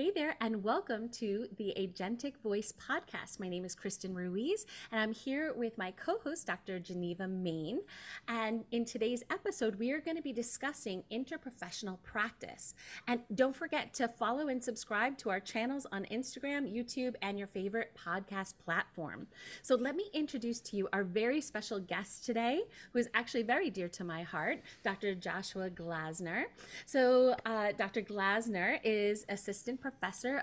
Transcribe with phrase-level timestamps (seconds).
[0.00, 3.38] Hey there, and welcome to the Agentic Voice podcast.
[3.38, 6.78] My name is Kristen Ruiz, and I'm here with my co host, Dr.
[6.78, 7.80] Geneva Main.
[8.26, 12.74] And in today's episode, we are going to be discussing interprofessional practice.
[13.08, 17.48] And don't forget to follow and subscribe to our channels on Instagram, YouTube, and your
[17.48, 19.26] favorite podcast platform.
[19.60, 22.62] So let me introduce to you our very special guest today,
[22.94, 25.14] who is actually very dear to my heart, Dr.
[25.14, 26.44] Joshua Glasner.
[26.86, 28.00] So, uh, Dr.
[28.00, 29.89] Glasner is assistant professor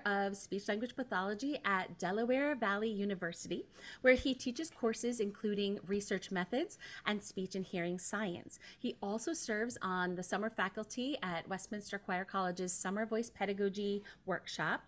[0.05, 3.65] of speech language pathology at Delaware Valley University,
[4.01, 8.59] where he teaches courses including research methods and speech and hearing science.
[8.77, 14.83] He also serves on the summer faculty at Westminster Choir College's Summer Voice Pedagogy Workshop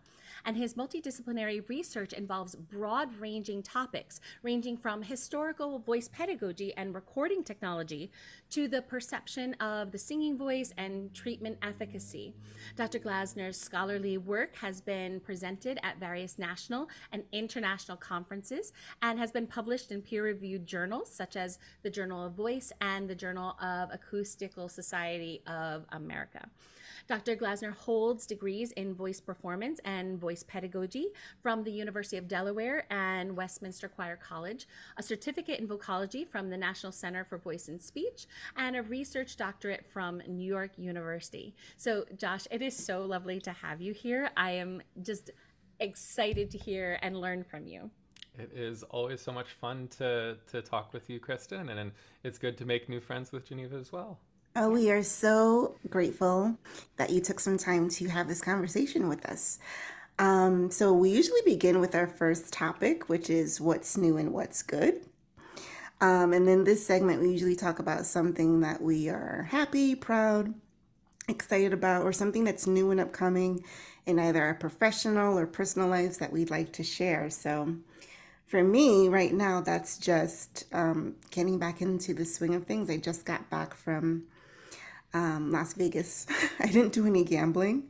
[0.45, 7.43] and his multidisciplinary research involves broad ranging topics, ranging from historical voice pedagogy and recording
[7.43, 8.11] technology
[8.49, 12.33] to the perception of the singing voice and treatment efficacy.
[12.75, 12.99] Dr.
[12.99, 19.47] Glasner's scholarly work has been presented at various national and international conferences and has been
[19.47, 23.89] published in peer reviewed journals such as the Journal of Voice and the Journal of
[23.91, 26.49] Acoustical Society of America.
[27.07, 27.35] Dr.
[27.35, 31.07] Glasner holds degrees in voice performance and voice pedagogy
[31.41, 36.57] from the University of Delaware and Westminster Choir College, a certificate in vocology from the
[36.57, 41.55] National Center for Voice and Speech, and a research doctorate from New York University.
[41.77, 44.29] So, Josh, it is so lovely to have you here.
[44.37, 45.31] I am just
[45.79, 47.89] excited to hear and learn from you.
[48.37, 51.91] It is always so much fun to to talk with you, Kristen, and, and
[52.23, 54.19] it's good to make new friends with Geneva as well.
[54.61, 56.57] Oh, we are so grateful
[56.97, 59.57] that you took some time to have this conversation with us.
[60.19, 64.61] Um, so, we usually begin with our first topic, which is what's new and what's
[64.61, 65.05] good.
[66.01, 70.53] Um, and then this segment, we usually talk about something that we are happy, proud,
[71.29, 73.63] excited about, or something that's new and upcoming
[74.05, 77.29] in either our professional or personal lives that we'd like to share.
[77.29, 77.75] So,
[78.45, 82.89] for me right now, that's just um, getting back into the swing of things.
[82.89, 84.25] I just got back from
[85.13, 86.27] um, Las Vegas.
[86.59, 87.89] I didn't do any gambling,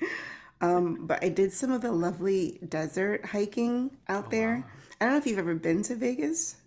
[0.61, 4.55] um, but I did some of the lovely desert hiking out oh, there.
[4.55, 4.63] Wow.
[5.01, 6.57] I don't know if you've ever been to Vegas,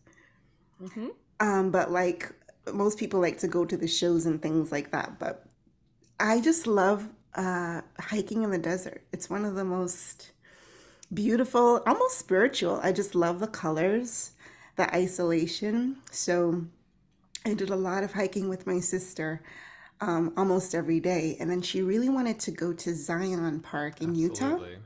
[0.82, 1.08] mm-hmm.
[1.40, 2.32] um, but like
[2.72, 5.18] most people like to go to the shows and things like that.
[5.18, 5.44] But
[6.18, 9.02] I just love uh, hiking in the desert.
[9.12, 10.32] It's one of the most
[11.12, 12.80] beautiful, almost spiritual.
[12.82, 14.32] I just love the colors,
[14.76, 15.96] the isolation.
[16.10, 16.64] So
[17.44, 19.42] I did a lot of hiking with my sister
[20.02, 21.36] um, almost every day.
[21.40, 24.70] And then she really wanted to go to Zion Park in Absolutely.
[24.70, 24.80] Utah.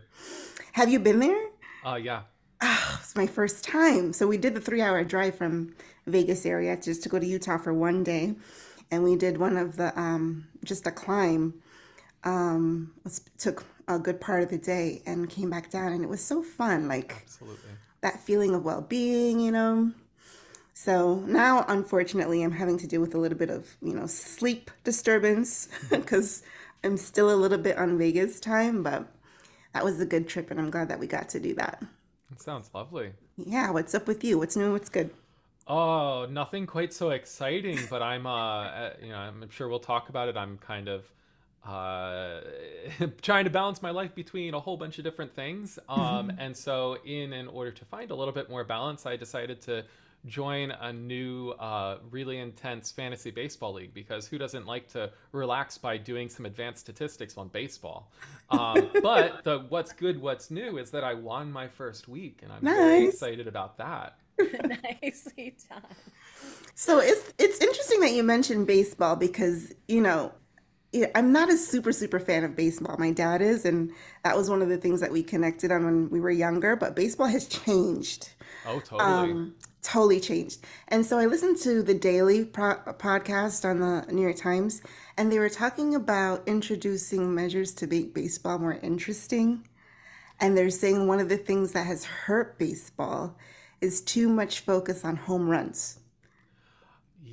[0.73, 1.47] Have you been there?
[1.85, 2.23] Uh, yeah.
[2.61, 4.13] Oh, it's my first time.
[4.13, 5.75] So we did the three hour drive from
[6.07, 8.35] Vegas area just to go to Utah for one day.
[8.91, 11.55] And we did one of the, um, just a climb.
[12.23, 12.93] Um,
[13.39, 15.93] took a good part of the day and came back down.
[15.93, 16.89] And it was so fun.
[16.89, 17.71] Like, Absolutely.
[18.03, 19.93] that feeling of well being, you know?
[20.79, 24.71] So now, unfortunately, I'm having to deal with a little bit of, you know, sleep
[24.85, 26.43] disturbance because
[26.85, 29.07] I'm still a little bit on Vegas time, but
[29.73, 31.83] that was a good trip and I'm glad that we got to do that.
[32.31, 33.13] It sounds lovely.
[33.39, 34.37] Yeah, what's up with you?
[34.39, 34.73] What's new?
[34.73, 35.09] What's good?
[35.67, 40.29] Oh, nothing quite so exciting, but I'm uh you know, I'm sure we'll talk about
[40.29, 40.37] it.
[40.37, 41.11] I'm kind of
[41.67, 42.43] uh
[43.23, 45.79] trying to balance my life between a whole bunch of different things.
[45.89, 49.63] Um and so in in order to find a little bit more balance, I decided
[49.63, 49.87] to
[50.27, 55.79] join a new uh, really intense fantasy baseball league because who doesn't like to relax
[55.79, 58.11] by doing some advanced statistics on baseball
[58.51, 62.53] um, but the what's good what's new is that i won my first week and
[62.53, 62.77] i'm nice.
[62.77, 64.19] very excited about that
[65.03, 65.83] nicely done
[66.75, 70.33] so it's it's interesting that you mentioned baseball because you know
[71.15, 72.97] I'm not a super super fan of baseball.
[72.99, 73.93] My dad is, and
[74.25, 76.77] that was one of the things that we connected on when we were younger.
[76.77, 78.31] But baseball has changed.
[78.67, 79.01] Oh, totally.
[79.03, 79.55] Um,
[79.87, 80.65] totally changed.
[80.89, 84.83] And so I listened to the daily pro- podcast on the New York Times,
[85.17, 89.67] and they were talking about introducing measures to make baseball more interesting.
[90.41, 93.39] And they're saying one of the things that has hurt baseball
[93.81, 96.01] is too much focus on home runs.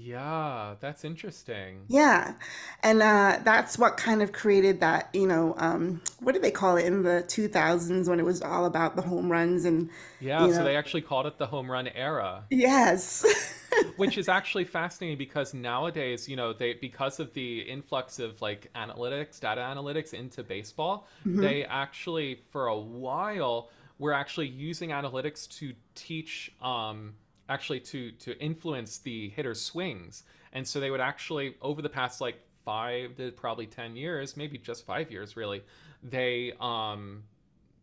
[0.03, 1.85] Yeah, that's interesting.
[1.87, 2.33] Yeah.
[2.81, 6.75] And uh, that's what kind of created that, you know, um, what did they call
[6.75, 9.89] it in the 2000s when it was all about the home runs and.
[10.19, 10.63] Yeah, so know.
[10.65, 12.43] they actually called it the home run era.
[12.49, 13.25] Yes.
[13.95, 18.69] Which is actually fascinating because nowadays, you know, they because of the influx of like
[18.75, 21.41] analytics, data analytics into baseball, mm-hmm.
[21.41, 27.13] they actually for a while were actually using analytics to teach um,
[27.53, 30.23] actually to to influence the hitter's swings.
[30.51, 34.57] And so they would actually over the past like five to probably ten years maybe
[34.57, 35.61] just five years really
[36.01, 37.23] they um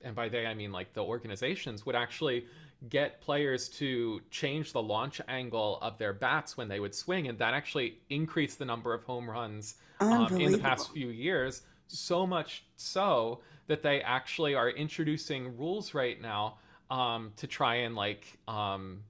[0.02, 2.46] and by they I mean like the organizations would actually
[2.88, 7.38] get players to change the launch angle of their bats when they would swing, and
[7.38, 11.62] that actually increased the number of home runs um, in the past few years.
[11.88, 16.58] So much so that they actually are introducing rules right now
[16.90, 19.02] um, to try and like um,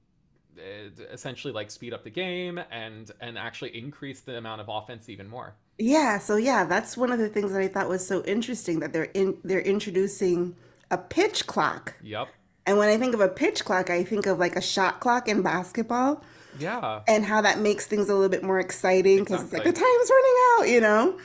[1.13, 5.29] essentially like speed up the game and and actually increase the amount of offense even
[5.29, 5.55] more.
[5.79, 8.93] Yeah, so yeah, that's one of the things that I thought was so interesting that
[8.93, 10.57] they're in they're introducing
[10.91, 11.95] a pitch clock.
[12.03, 12.29] Yep.
[12.67, 15.29] And when I think of a pitch clock, I think of like a shot clock
[15.29, 16.23] in basketball.
[16.59, 17.01] Yeah.
[17.09, 19.59] And how that makes things a little bit more exciting because exactly.
[19.59, 21.19] it's like the time's running out, you know?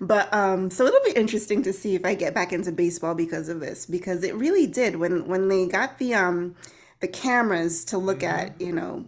[0.00, 3.48] But um so it'll be interesting to see if I get back into baseball because
[3.48, 6.54] of this because it really did when when they got the um
[7.00, 8.38] the cameras to look mm-hmm.
[8.38, 9.06] at, you know,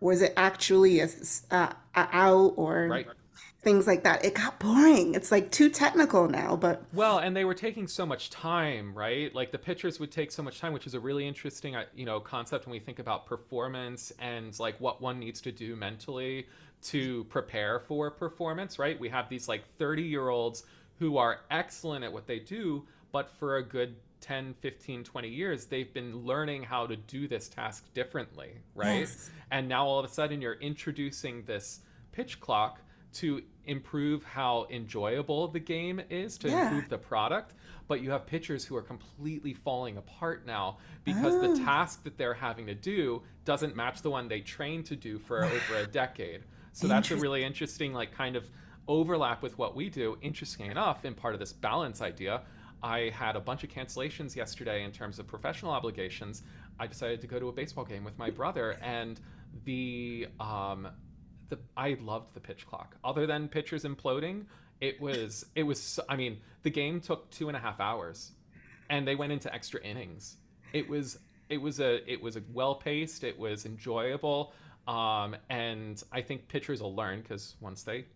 [0.00, 1.08] was it actually a,
[1.50, 3.06] a, a out or right
[3.66, 4.24] things like that.
[4.24, 5.16] It got boring.
[5.16, 9.34] It's like too technical now, but well, and they were taking so much time, right?
[9.34, 12.06] Like the pitchers would take so much time, which is a really interesting, uh, you
[12.06, 16.46] know, concept when we think about performance and like what one needs to do mentally
[16.82, 19.00] to prepare for performance, right?
[19.00, 20.62] We have these like 30-year-olds
[21.00, 25.66] who are excellent at what they do, but for a good 10, 15, 20 years,
[25.66, 29.00] they've been learning how to do this task differently, right?
[29.00, 29.30] Yes.
[29.50, 31.80] And now all of a sudden you're introducing this
[32.12, 32.80] pitch clock
[33.14, 36.64] to improve how enjoyable the game is, to yeah.
[36.64, 37.54] improve the product.
[37.88, 41.54] But you have pitchers who are completely falling apart now because oh.
[41.54, 45.18] the task that they're having to do doesn't match the one they trained to do
[45.18, 46.42] for over a decade.
[46.72, 48.50] So that's a really interesting, like, kind of
[48.86, 50.18] overlap with what we do.
[50.20, 52.42] Interesting enough, in part of this balance idea,
[52.82, 56.42] I had a bunch of cancellations yesterday in terms of professional obligations.
[56.78, 59.20] I decided to go to a baseball game with my brother, and
[59.64, 60.88] the um,
[61.48, 62.96] the I loved the pitch clock.
[63.04, 64.44] Other than pitchers imploding,
[64.80, 66.00] it was it was.
[66.08, 68.32] I mean, the game took two and a half hours,
[68.90, 70.36] and they went into extra innings.
[70.72, 71.18] It was
[71.48, 73.24] it was a it was a well paced.
[73.24, 74.52] It was enjoyable,
[74.86, 78.06] um, and I think pitchers will learn because once they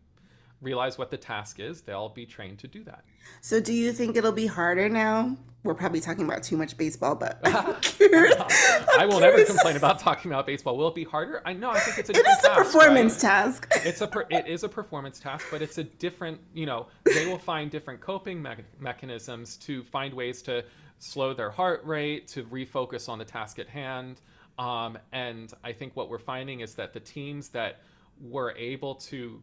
[0.61, 3.05] realize what the task is, they'll be trained to do that.
[3.41, 5.37] So, do you think it'll be harder now?
[5.63, 10.47] We're probably talking about too much baseball, but I will never complain about talking about
[10.47, 10.77] baseball.
[10.77, 11.43] Will it be harder?
[11.45, 11.71] I know.
[11.71, 12.13] I think it's a.
[12.13, 13.21] It is task, a performance right?
[13.21, 13.73] task.
[13.85, 16.41] It's a per, it is a performance task, but it's a different.
[16.55, 20.65] You know, they will find different coping me- mechanisms to find ways to
[20.99, 24.21] slow their heart rate, to refocus on the task at hand.
[24.59, 27.81] Um, and I think what we're finding is that the teams that
[28.21, 29.43] were able to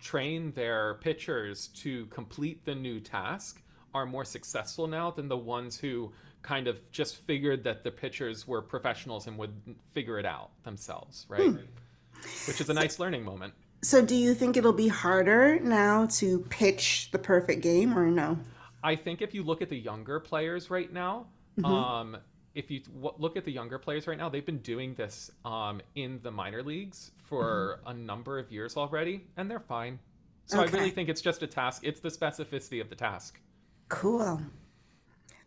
[0.00, 3.62] train their pitchers to complete the new task
[3.94, 6.12] are more successful now than the ones who
[6.42, 9.52] kind of just figured that the pitchers were professionals and would
[9.92, 11.50] figure it out themselves, right?
[11.50, 11.56] Hmm.
[12.46, 13.54] Which is a nice learning moment.
[13.82, 18.38] So, do you think it'll be harder now to pitch the perfect game or no?
[18.82, 21.26] I think if you look at the younger players right now,
[21.58, 21.64] mm-hmm.
[21.64, 22.16] um,
[22.58, 25.80] if you w- look at the younger players right now, they've been doing this um,
[25.94, 27.90] in the minor leagues for mm-hmm.
[27.90, 29.98] a number of years already, and they're fine.
[30.46, 30.76] So okay.
[30.76, 31.82] I really think it's just a task.
[31.84, 33.38] It's the specificity of the task.
[33.88, 34.42] Cool.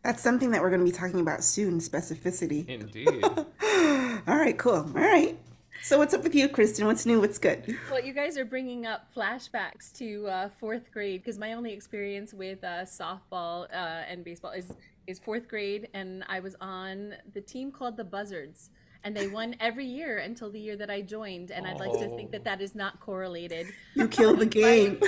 [0.04, 2.68] That's something that we're going to be talking about soon specificity.
[2.68, 3.24] Indeed.
[4.28, 4.76] All right, cool.
[4.76, 5.38] All right.
[5.84, 6.86] So, what's up with you, Kristen?
[6.86, 7.20] What's new?
[7.20, 7.76] What's good?
[7.90, 12.34] Well, you guys are bringing up flashbacks to uh, fourth grade because my only experience
[12.34, 14.72] with uh, softball uh, and baseball is
[15.08, 18.70] is fourth grade, and I was on the team called the Buzzards
[19.04, 21.52] and they won every year until the year that I joined.
[21.52, 23.68] And I'd like to think that that is not correlated.
[23.96, 25.00] You killed the game,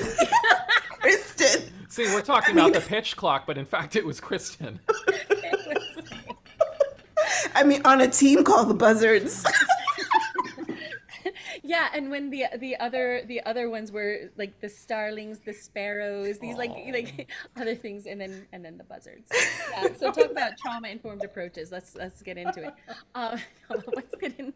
[1.00, 1.71] Kristen.
[1.89, 4.79] See, we're talking I mean, about the pitch clock, but in fact, it was Kristen.
[7.55, 9.45] I mean, on a team called the Buzzards.
[11.65, 16.38] Yeah, and when the the other the other ones were like the starlings, the sparrows,
[16.39, 19.32] these like like other things, and then and then the buzzards.
[19.72, 21.72] Yeah, so talk about trauma informed approaches.
[21.72, 22.74] Let's let's get into it.
[23.15, 24.53] Um, what's good and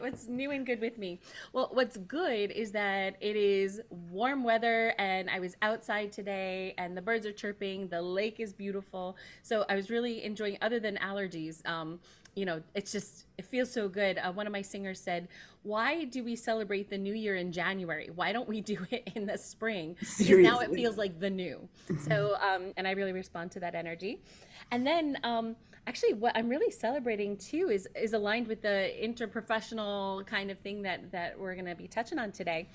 [0.00, 1.20] what's new and good with me?
[1.52, 6.96] Well, what's good is that it is warm weather, and I was outside today, and
[6.96, 7.88] the birds are chirping.
[7.88, 10.58] The lake is beautiful, so I was really enjoying.
[10.60, 11.66] Other than allergies.
[11.66, 12.00] Um,
[12.34, 14.18] you know, it's just, it feels so good.
[14.18, 15.28] Uh, one of my singers said,
[15.62, 18.10] Why do we celebrate the new year in January?
[18.14, 19.96] Why don't we do it in the spring?
[20.02, 20.36] Seriously.
[20.36, 21.68] Because now it feels like the new.
[22.00, 24.22] so, um, and I really respond to that energy.
[24.70, 30.26] And then, um, actually, what I'm really celebrating too is is aligned with the interprofessional
[30.26, 32.68] kind of thing that that we're going to be touching on today.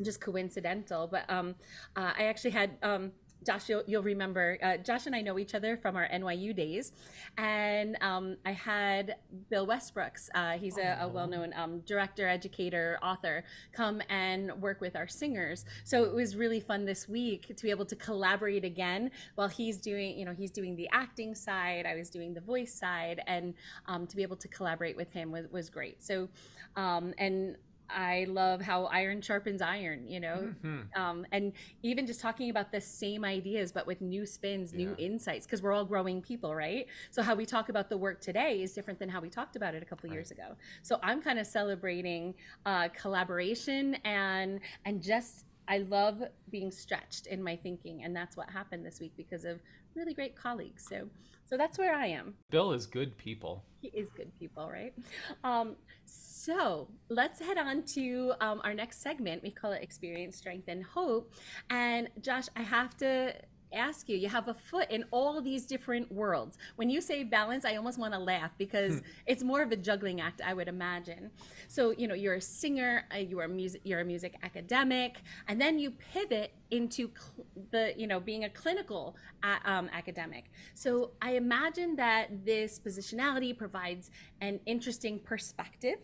[0.00, 1.54] Just coincidental, but um,
[1.96, 3.12] uh, I actually had um,
[3.44, 6.92] Josh, you'll, you'll remember, uh, Josh and I know each other from our NYU days.
[7.38, 9.16] And um, I had
[9.50, 14.80] Bill Westbrooks, uh, he's a, a well known um, director, educator, author, come and work
[14.80, 15.64] with our singers.
[15.84, 19.78] So it was really fun this week to be able to collaborate again while he's
[19.78, 23.54] doing, you know, he's doing the acting side, I was doing the voice side, and
[23.86, 26.02] um, to be able to collaborate with him was, was great.
[26.02, 26.28] So,
[26.76, 27.56] um, and
[27.94, 31.00] I love how iron sharpens iron, you know, mm-hmm.
[31.00, 35.06] um, and even just talking about the same ideas, but with new spins, new yeah.
[35.06, 36.86] insights, because we're all growing people, right?
[37.10, 39.74] So how we talk about the work today is different than how we talked about
[39.74, 40.14] it a couple right.
[40.14, 40.56] years ago.
[40.82, 42.34] So I'm kind of celebrating
[42.66, 48.50] uh, collaboration and and just I love being stretched in my thinking, and that's what
[48.50, 49.60] happened this week because of
[49.94, 50.86] really great colleagues.
[50.88, 51.08] So
[51.44, 52.34] so that's where I am.
[52.50, 53.62] Bill is good people.
[53.82, 54.94] He is good people, right?
[55.44, 59.42] Um, so let's head on to um, our next segment.
[59.42, 61.34] We call it Experience, Strength, and Hope.
[61.68, 63.34] And Josh, I have to
[63.72, 67.64] ask you you have a foot in all these different worlds when you say balance
[67.64, 69.06] i almost want to laugh because hmm.
[69.26, 71.30] it's more of a juggling act i would imagine
[71.68, 75.60] so you know you're a singer uh, you are music you're a music academic and
[75.60, 77.10] then you pivot into
[77.70, 79.16] the you know being a clinical
[79.64, 84.10] um, academic so i imagine that this positionality provides
[84.40, 85.98] an interesting perspective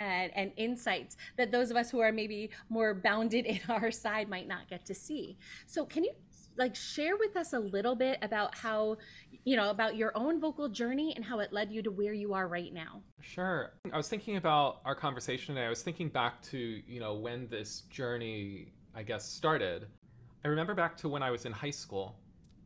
[0.00, 4.28] and, and insights that those of us who are maybe more bounded in our side
[4.28, 5.36] might not get to see.
[5.66, 6.12] So, can you
[6.58, 8.96] like share with us a little bit about how
[9.44, 12.34] you know about your own vocal journey and how it led you to where you
[12.34, 13.02] are right now.
[13.20, 13.72] Sure.
[13.92, 15.66] I was thinking about our conversation today.
[15.66, 19.86] I was thinking back to you know when this journey i guess started.
[20.44, 22.16] I remember back to when i was in high school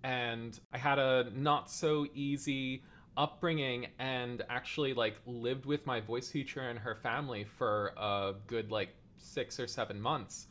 [0.05, 2.83] and i had a not so easy
[3.17, 8.71] upbringing and actually like lived with my voice teacher and her family for a good
[8.71, 10.47] like six or seven months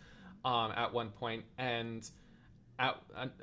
[0.45, 2.12] um, at one point and
[2.80, 2.98] at,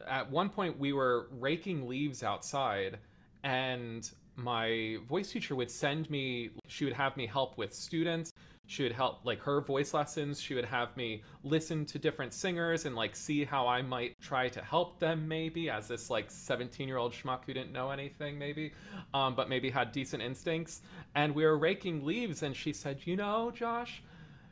[0.07, 2.99] at one point we were raking leaves outside
[3.45, 8.33] and my voice teacher would send me she would have me help with students.
[8.67, 10.41] She would help like her voice lessons.
[10.41, 14.49] She would have me listen to different singers and like see how i might try
[14.49, 18.39] to help them maybe as this like 17 year old schmuck who didn't know anything
[18.39, 18.73] maybe
[19.15, 20.83] um, but maybe had decent instincts.
[21.15, 24.03] And we were raking leaves and she said you know josh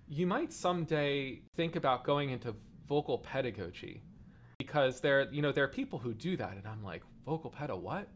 [0.08, 2.54] you might someday think about going into
[2.88, 4.02] vocal pedagogy
[4.66, 7.80] because there you know there are people who do that and i'm like vocal pedal
[7.80, 8.08] what?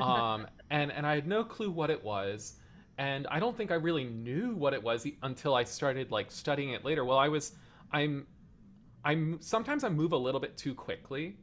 [0.00, 2.54] Um and and i had no clue what it was
[2.98, 6.70] and i don't think i really knew what it was until i started like studying
[6.70, 7.04] it later.
[7.04, 7.52] Well i was
[7.92, 8.26] i'm
[9.04, 11.36] i'm sometimes i move a little bit too quickly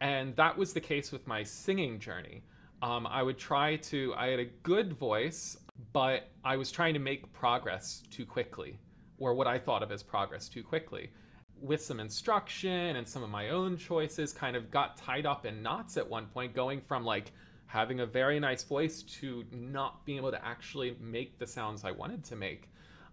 [0.00, 2.42] and that was the case with my singing journey.
[2.82, 5.58] Um, i would try to i had a good voice
[5.92, 8.78] but i was trying to make progress too quickly
[9.18, 11.10] or what i thought of as progress too quickly
[11.60, 15.62] with some instruction and some of my own choices, kind of got tied up in
[15.62, 17.32] knots at one point, going from like
[17.66, 21.92] having a very nice voice to not being able to actually make the sounds I
[21.92, 22.68] wanted to make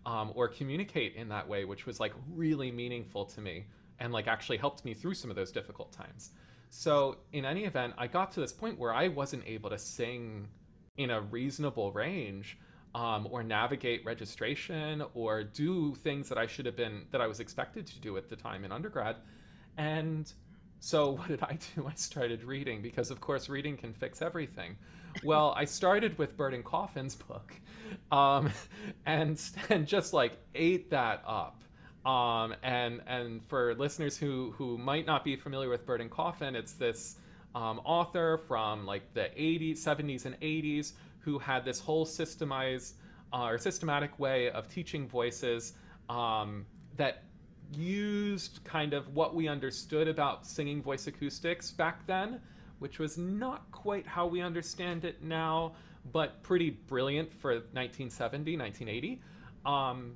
[0.05, 3.65] um, or communicate in that way, which was like really meaningful to me
[3.99, 6.31] and like actually helped me through some of those difficult times.
[6.69, 10.47] So, in any event, I got to this point where I wasn't able to sing
[10.97, 12.57] in a reasonable range
[12.97, 17.39] um, or navigate registration or do things that I should have been that I was
[17.39, 19.17] expected to do at the time in undergrad.
[19.77, 20.31] And
[20.79, 21.85] so what did I do?
[21.87, 24.77] I started reading because of course reading can fix everything.
[25.23, 27.53] Well, I started with Berton Coffin's book,
[28.11, 28.51] um,
[29.05, 29.39] and
[29.69, 31.63] and just like ate that up.
[32.03, 36.73] Um, and and for listeners who who might not be familiar with Burton Coffin, it's
[36.73, 37.17] this
[37.53, 40.93] um, author from like the 80s, 70s, and 80s
[41.27, 42.93] who had this whole systemized
[43.33, 45.73] uh, or systematic way of teaching voices
[46.07, 46.65] um,
[46.95, 47.25] that
[47.75, 52.39] used kind of what we understood about singing voice acoustics back then,
[52.79, 55.73] which was not quite how we understand it now,
[56.13, 59.21] but pretty brilliant for 1970, 1980.
[59.65, 60.15] Um,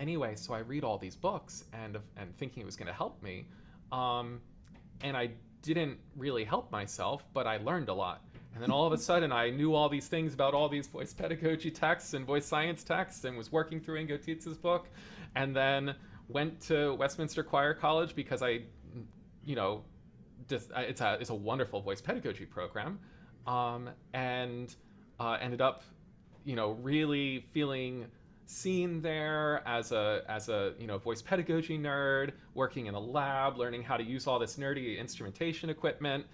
[0.00, 3.22] anyway, so I read all these books and and thinking it was going to help
[3.22, 3.46] me,
[3.92, 4.40] um,
[5.02, 8.24] and I didn't really help myself, but I learned a lot.
[8.54, 11.14] And then all of a sudden, I knew all these things about all these voice
[11.14, 14.88] pedagogy texts and voice science texts and was working through Ingo Titze's book.
[15.36, 15.94] And then
[16.28, 18.62] went to Westminster Choir College because I,
[19.44, 19.84] you know,
[20.48, 22.98] it's, a, it's a wonderful voice pedagogy program.
[23.46, 24.74] Um, and
[25.18, 25.82] uh, ended up,
[26.44, 28.06] you know, really feeling
[28.46, 33.56] seen there as a as a you know voice pedagogy nerd working in a lab
[33.56, 36.26] learning how to use all this nerdy instrumentation equipment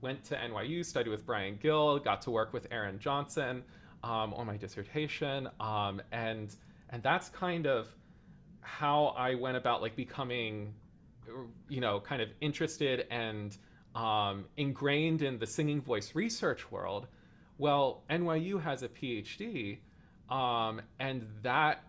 [0.00, 3.62] went to NYU, studied with Brian Gill, got to work with Aaron Johnson
[4.02, 6.54] um, on my dissertation, um, and
[6.90, 7.88] and that's kind of
[8.60, 10.74] how I went about like becoming,
[11.68, 13.56] you know, kind of interested and
[13.94, 17.06] um, ingrained in the singing voice research world.
[17.58, 19.78] Well, NYU has a PhD,
[20.28, 21.84] um, and that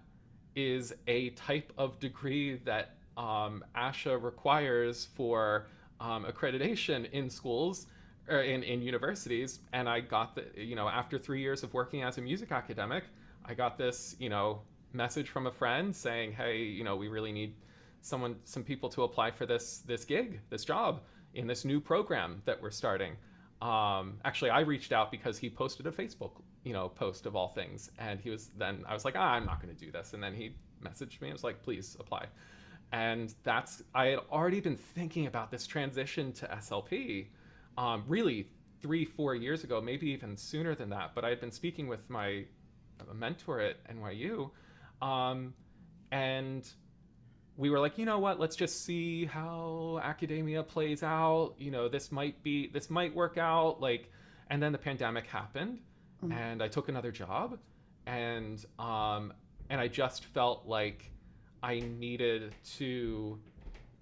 [0.55, 5.67] is a type of degree that um, ASHA requires for
[5.99, 7.87] um, accreditation in schools
[8.29, 9.59] or in, in universities.
[9.73, 13.05] And I got the, you know, after three years of working as a music academic,
[13.45, 14.61] I got this, you know,
[14.93, 17.53] message from a friend saying, hey, you know, we really need
[18.01, 21.01] someone, some people to apply for this, this gig, this job
[21.33, 23.15] in this new program that we're starting.
[23.61, 26.31] Um, actually, I reached out because he posted a Facebook,
[26.63, 29.45] you know, post of all things, and he was then I was like, ah, I'm
[29.45, 31.29] not going to do this, and then he messaged me.
[31.29, 32.27] I was like, please apply,
[32.91, 37.27] and that's I had already been thinking about this transition to SLP,
[37.77, 38.49] um, really
[38.81, 41.11] three, four years ago, maybe even sooner than that.
[41.15, 42.45] But I had been speaking with my
[43.13, 44.49] mentor at NYU,
[45.01, 45.53] um,
[46.11, 46.67] and
[47.57, 51.55] we were like, you know what, let's just see how academia plays out.
[51.57, 53.81] You know, this might be, this might work out.
[53.81, 54.11] Like,
[54.49, 55.79] and then the pandemic happened,
[56.23, 56.31] mm-hmm.
[56.31, 57.57] and I took another job,
[58.05, 59.33] and um,
[59.69, 61.11] and I just felt like
[61.61, 63.39] I needed to.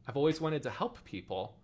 [0.08, 1.56] I've always wanted to help people,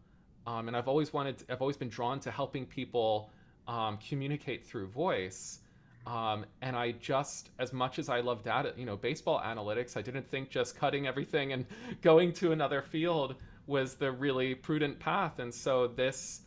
[0.48, 1.44] um, and I've always wanted.
[1.50, 3.32] I've always been drawn to helping people
[3.68, 5.60] um, communicate through voice.
[6.08, 10.02] Um, and I just, as much as I love data, you know, baseball analytics, I
[10.02, 11.66] didn't think just cutting everything and
[12.02, 13.36] going to another field
[13.68, 15.38] was the really prudent path.
[15.40, 16.42] And so this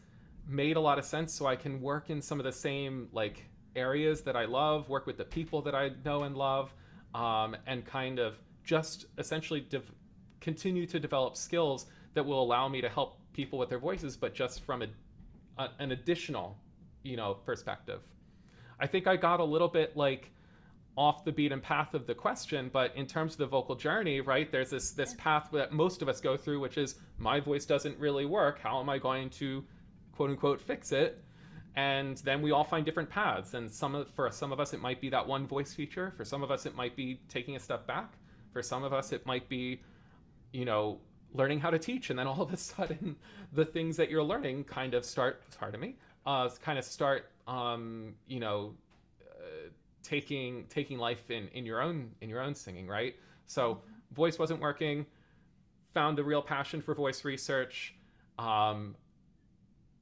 [0.48, 1.32] made a lot of sense.
[1.32, 3.44] So I can work in some of the same like
[3.76, 6.74] areas that I love, work with the people that I know and love,
[7.14, 9.66] um, and kind of just essentially
[10.40, 14.34] continue to develop skills that will allow me to help people with their voices, but
[14.34, 14.86] just from a,
[15.58, 16.56] a an additional,
[17.02, 18.00] you know, perspective.
[18.80, 20.30] I think I got a little bit like
[20.96, 24.50] off the beaten path of the question, but in terms of the vocal journey, right,
[24.50, 27.98] there's this this path that most of us go through, which is my voice doesn't
[27.98, 28.60] really work.
[28.60, 29.64] How am I going to
[30.12, 31.24] quote unquote fix it?
[31.76, 33.54] And then we all find different paths.
[33.54, 36.12] And some of, for some of us, it might be that one voice feature.
[36.16, 38.14] For some of us, it might be taking a step back.
[38.52, 39.80] For some of us, it might be,
[40.52, 41.00] you know,
[41.34, 42.10] learning how to teach.
[42.10, 43.16] And then all of a sudden,
[43.52, 48.14] the things that you're learning kind of start, pardon me, uh, kind of start um,
[48.26, 48.74] you know,
[49.22, 49.68] uh,
[50.02, 53.14] taking taking life in in your own in your own singing, right?
[53.46, 53.80] So
[54.12, 55.06] voice wasn't working.
[55.92, 57.94] Found a real passion for voice research.
[58.38, 58.96] Um,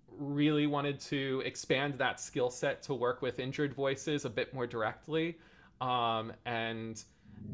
[0.08, 4.66] really wanted to expand that skill set to work with injured voices a bit more
[4.66, 5.38] directly.
[5.80, 7.02] Um, and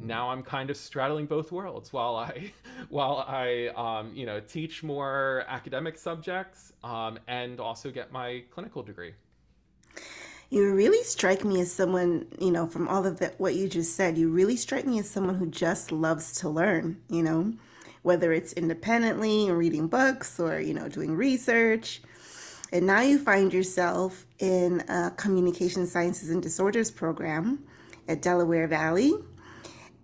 [0.01, 2.53] now I'm kind of straddling both worlds while I
[2.89, 8.83] while I um, you know teach more academic subjects um, and also get my clinical
[8.83, 9.15] degree.
[10.51, 14.17] You really strike me as someone, you know, from all of what you just said,
[14.17, 17.53] you really strike me as someone who just loves to learn, you know,
[18.01, 22.01] whether it's independently reading books or, you know, doing research.
[22.73, 27.65] And now you find yourself in a communication sciences and disorders program
[28.09, 29.13] at Delaware Valley,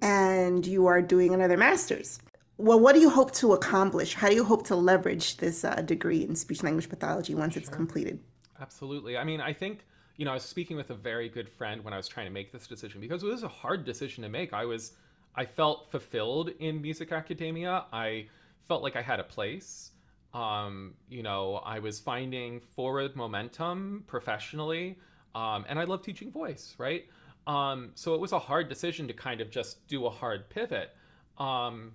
[0.05, 2.21] and you are doing another master's.
[2.59, 4.15] Well, what do you hope to accomplish?
[4.15, 7.61] How do you hope to leverage this uh, degree in speech language pathology once sure.
[7.61, 8.21] it's completed?
[8.61, 9.17] Absolutely.
[9.17, 9.81] I mean, I think
[10.17, 12.33] you know, I was speaking with a very good friend when I was trying to
[12.33, 14.53] make this decision because it was a hard decision to make.
[14.53, 14.93] I was,
[15.35, 17.87] I felt fulfilled in music academia.
[17.93, 18.27] I
[18.69, 19.91] felt like I had a place.
[20.33, 24.99] Um, you know, I was finding forward momentum professionally,
[25.35, 27.07] um, and I love teaching voice, right?
[27.47, 30.91] Um, so it was a hard decision to kind of just do a hard pivot.
[31.39, 31.93] Um,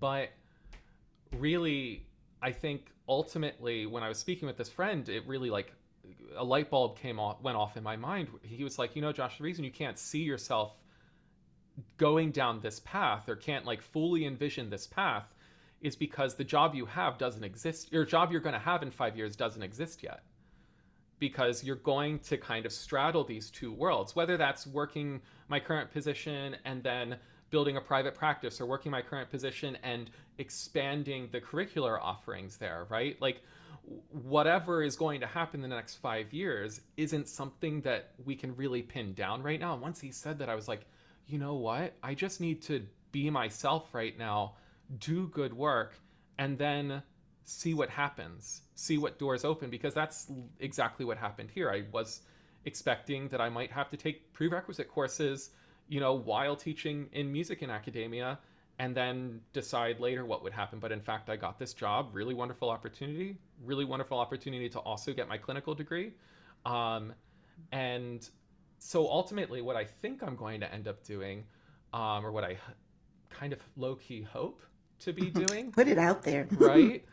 [0.00, 0.30] but
[1.36, 2.06] really,
[2.40, 5.72] I think ultimately, when I was speaking with this friend, it really like
[6.36, 9.12] a light bulb came off went off in my mind he was like you know
[9.12, 10.82] josh the reason you can't see yourself
[11.96, 15.34] going down this path or can't like fully envision this path
[15.80, 18.90] is because the job you have doesn't exist your job you're going to have in
[18.90, 20.22] five years doesn't exist yet
[21.18, 25.90] because you're going to kind of straddle these two worlds whether that's working my current
[25.90, 27.16] position and then
[27.50, 32.86] building a private practice or working my current position and expanding the curricular offerings there
[32.90, 33.40] right like
[34.10, 38.54] whatever is going to happen in the next five years isn't something that we can
[38.56, 39.74] really pin down right now.
[39.74, 40.86] And once he said that, I was like,
[41.26, 41.94] you know what?
[42.02, 44.54] I just need to be myself right now,
[44.98, 45.94] do good work,
[46.38, 47.02] and then
[47.44, 50.30] see what happens, see what doors open, because that's
[50.60, 51.70] exactly what happened here.
[51.70, 52.22] I was
[52.64, 55.50] expecting that I might have to take prerequisite courses,
[55.88, 58.38] you know, while teaching in music in academia
[58.78, 60.78] and then decide later what would happen.
[60.78, 65.12] But in fact, I got this job, really wonderful opportunity, really wonderful opportunity to also
[65.12, 66.12] get my clinical degree.
[66.66, 67.12] Um,
[67.70, 68.28] and
[68.78, 71.44] so ultimately, what I think I'm going to end up doing,
[71.92, 72.56] um, or what I
[73.30, 74.60] kind of low key hope
[75.00, 77.04] to be doing, put it out there, right?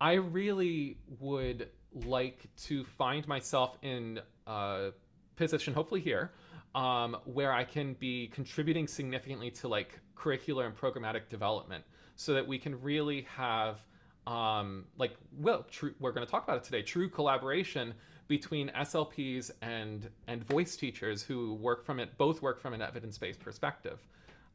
[0.00, 4.90] I really would like to find myself in a
[5.36, 6.32] position, hopefully here,
[6.74, 11.84] um, where I can be contributing significantly to like curricular and programmatic development
[12.16, 13.80] so that we can really have
[14.26, 17.94] um, like well true, we're going to talk about it today true collaboration
[18.28, 23.40] between slps and and voice teachers who work from it both work from an evidence-based
[23.40, 24.06] perspective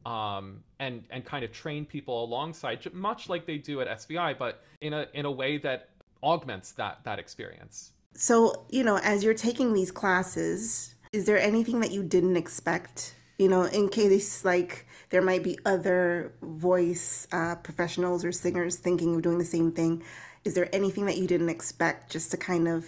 [0.05, 4.63] um, and and kind of train people alongside much like they do at svi but
[4.81, 5.89] in a in a way that
[6.23, 11.79] augments that that experience so you know as you're taking these classes is there anything
[11.79, 17.55] that you didn't expect you know, in case like there might be other voice uh,
[17.55, 20.03] professionals or singers thinking of doing the same thing.
[20.45, 22.85] Is there anything that you didn't expect just to kind of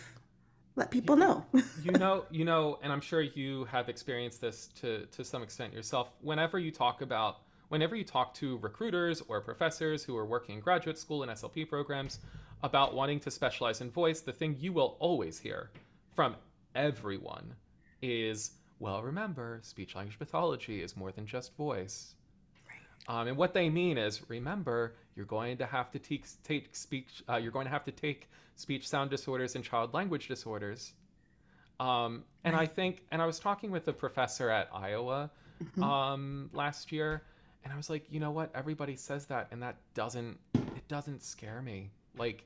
[0.78, 1.44] let people know?
[1.84, 5.74] you know, you know, and I'm sure you have experienced this to to some extent
[5.74, 6.13] yourself.
[6.22, 10.62] Whenever you talk about whenever you talk to recruiters or professors who are working in
[10.62, 12.20] graduate school and SLP programs
[12.63, 15.72] about wanting to specialize in voice, the thing you will always hear
[16.16, 16.36] from
[16.76, 17.54] everyone
[18.02, 22.13] is well, remember, speech language pathology is more than just voice.
[23.08, 27.24] Um, and what they mean is, remember, you're going to have to te- take speech.
[27.30, 30.93] Uh, you're going to have to take speech sound disorders and child language disorders.
[31.80, 32.56] Um, and.
[32.56, 35.30] I think, and I was talking with a professor at Iowa
[35.63, 35.84] mm-hmm.
[35.84, 37.22] um, last year,
[37.63, 38.52] and I was like, you know what?
[38.56, 40.38] Everybody says that, and that doesn't.
[40.54, 41.91] It doesn't scare me.
[42.17, 42.46] Like,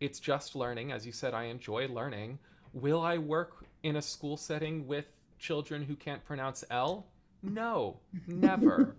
[0.00, 0.92] it's just learning.
[0.92, 2.38] As you said, I enjoy learning.
[2.72, 5.06] Will I work in a school setting with
[5.38, 7.06] children who can't pronounce L?
[7.42, 8.96] No, never.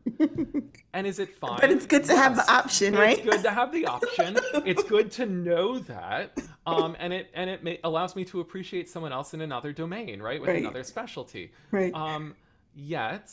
[0.94, 1.60] And is it fine?
[1.60, 2.24] But it's good to yes.
[2.24, 3.18] have the option, right?
[3.18, 4.38] It's good to have the option.
[4.66, 8.90] it's good to know that, um, and it and it may, allows me to appreciate
[8.90, 10.62] someone else in another domain, right, with right.
[10.62, 11.52] another specialty.
[11.72, 11.94] Right.
[11.94, 12.36] Um,
[12.76, 13.32] yet,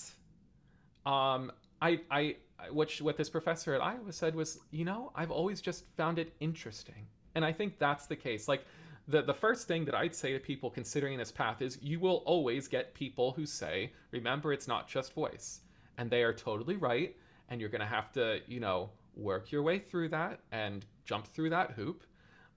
[1.07, 2.37] um, I I
[2.70, 6.35] what what this professor at Iowa said was, you know, I've always just found it
[6.40, 8.48] interesting, and I think that's the case.
[8.48, 8.64] Like
[9.11, 12.22] the, the first thing that I'd say to people considering this path is you will
[12.26, 15.61] always get people who say, remember, it's not just voice.
[16.01, 17.15] And they are totally right.
[17.51, 21.27] And you're going to have to, you know, work your way through that and jump
[21.27, 22.05] through that hoop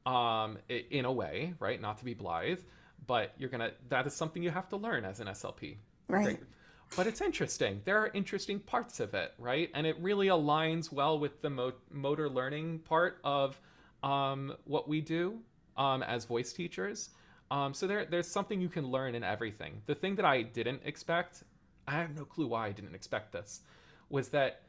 [0.05, 1.81] um, in a way, right?
[1.81, 2.61] Not to be blithe,
[3.05, 5.75] but you're going to, that is something you have to learn as an SLP.
[6.07, 6.23] Right.
[6.23, 6.39] Great.
[6.95, 7.81] But it's interesting.
[7.83, 9.69] There are interesting parts of it, right?
[9.73, 13.59] And it really aligns well with the mo- motor learning part of
[14.03, 15.39] um, what we do
[15.75, 17.09] um, as voice teachers.
[17.51, 19.81] Um, so there, there's something you can learn in everything.
[19.85, 21.43] The thing that I didn't expect,
[21.87, 23.61] I have no clue why I didn't expect this,
[24.09, 24.61] was that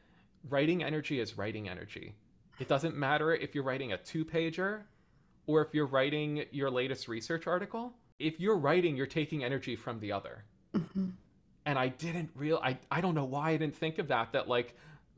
[0.49, 2.15] writing energy is writing energy.
[2.59, 4.83] It doesn't matter if you're writing a two pager
[5.47, 7.93] or if you're writing your latest research article.
[8.19, 10.43] If you're writing, you're taking energy from the other.
[10.73, 11.09] Mm-hmm.
[11.65, 14.47] And I didn't real I, I don't know why I didn't think of that, that
[14.47, 14.75] like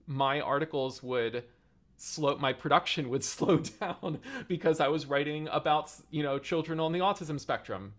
[0.08, 1.44] my articles would
[1.98, 6.92] slow my production would slow down because I was writing about you know children on
[6.92, 7.94] the autism spectrum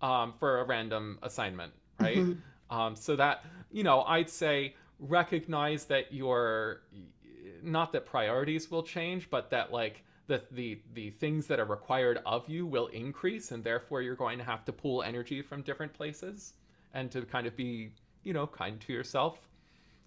[0.00, 2.16] um, for a random assignment, right?
[2.16, 2.40] Mm-hmm.
[2.74, 6.82] Um, so that you know I'd say recognize that your
[7.62, 12.20] not that priorities will change, but that like the the the things that are required
[12.26, 15.92] of you will increase, and therefore you're going to have to pull energy from different
[15.92, 16.54] places
[16.94, 17.90] and to kind of be
[18.22, 19.38] you know kind to yourself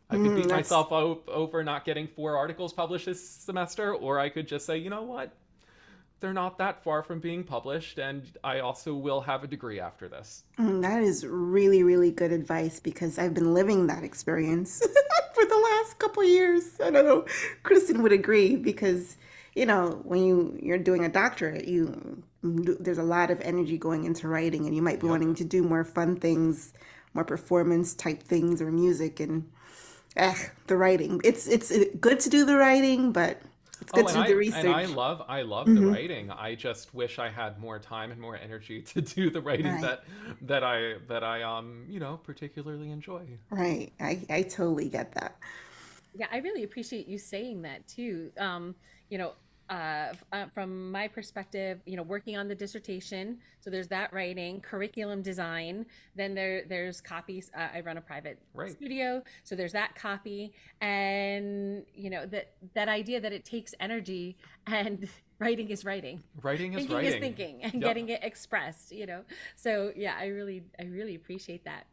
[0.10, 4.20] I could beat mm, myself up over not getting four articles published this semester, or
[4.20, 5.34] I could just say, you know what?
[6.20, 10.08] They're not that far from being published, and I also will have a degree after
[10.08, 10.44] this.
[10.58, 14.80] Mm, that is really, really good advice because I've been living that experience
[15.34, 16.80] for the last couple years.
[16.84, 17.26] I don't know,
[17.62, 19.18] Kristen would agree because
[19.56, 24.04] you know when you you're doing a doctorate, you there's a lot of energy going
[24.04, 26.74] into writing, and you might be wanting to do more fun things,
[27.14, 29.48] more performance type things, or music, and
[30.16, 31.22] eh, the writing.
[31.24, 33.42] It's it's good to do the writing, but
[33.82, 34.66] it's good oh, to do I, the research.
[34.66, 35.86] And I love I love mm-hmm.
[35.86, 36.32] the writing.
[36.32, 39.82] I just wish I had more time and more energy to do the writing right.
[39.82, 40.04] that
[40.42, 43.26] that I that I um you know particularly enjoy.
[43.50, 43.92] Right.
[44.00, 45.38] I I totally get that.
[46.16, 48.32] Yeah, I really appreciate you saying that too.
[48.40, 48.76] Um,
[49.10, 49.34] you know,
[49.70, 53.38] uh, uh, from my perspective, you know, working on the dissertation.
[53.60, 55.86] So there's that writing, curriculum design.
[56.16, 57.52] Then there there's copies.
[57.56, 58.72] Uh, I run a private right.
[58.72, 64.38] studio, so there's that copy, and you know that that idea that it takes energy
[64.68, 66.24] and writing is writing.
[66.42, 67.14] Writing is thinking writing.
[67.14, 67.84] is thinking, and yep.
[67.84, 68.92] getting it expressed.
[68.92, 69.22] You know,
[69.56, 71.88] so yeah, I really I really appreciate that.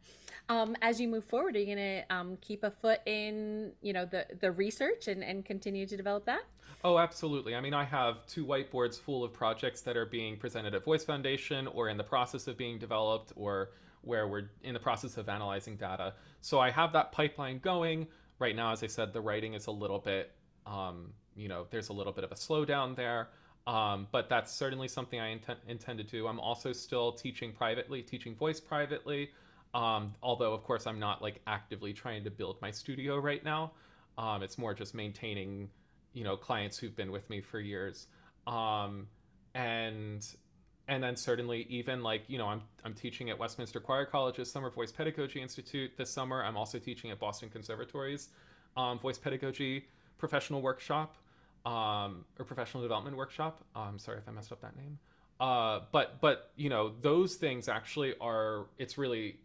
[0.47, 3.93] Um, as you move forward, are you going to um, keep a foot in you
[3.93, 6.43] know the the research and and continue to develop that?
[6.83, 7.55] Oh, absolutely.
[7.55, 11.03] I mean, I have two whiteboards full of projects that are being presented at Voice
[11.03, 15.27] Foundation or in the process of being developed or where we're in the process of
[15.27, 16.13] analyzing data.
[16.41, 18.07] So I have that pipeline going.
[18.37, 20.31] Right now, as I said, the writing is a little bit,
[20.67, 23.29] um, you know, there's a little bit of a slowdown there.
[23.67, 26.27] Um, but that's certainly something I intend, to do.
[26.27, 29.31] I'm also still teaching privately, teaching voice privately.
[29.73, 33.71] Um, although, of course, I'm not like actively trying to build my studio right now.
[34.19, 35.67] Um, it's more just maintaining,
[36.15, 38.07] you know, clients who've been with me for years.
[38.47, 39.07] Um,
[39.53, 40.25] and
[40.87, 44.69] and then certainly even like you know I'm I'm teaching at Westminster Choir College's Summer
[44.69, 46.43] Voice Pedagogy Institute this summer.
[46.43, 48.29] I'm also teaching at Boston Conservatory's
[48.77, 49.85] um, Voice Pedagogy
[50.17, 51.15] Professional Workshop
[51.65, 53.63] um, or Professional Development Workshop.
[53.75, 54.99] I'm um, sorry if I messed up that name.
[55.39, 59.37] Uh, but but you know those things actually are it's really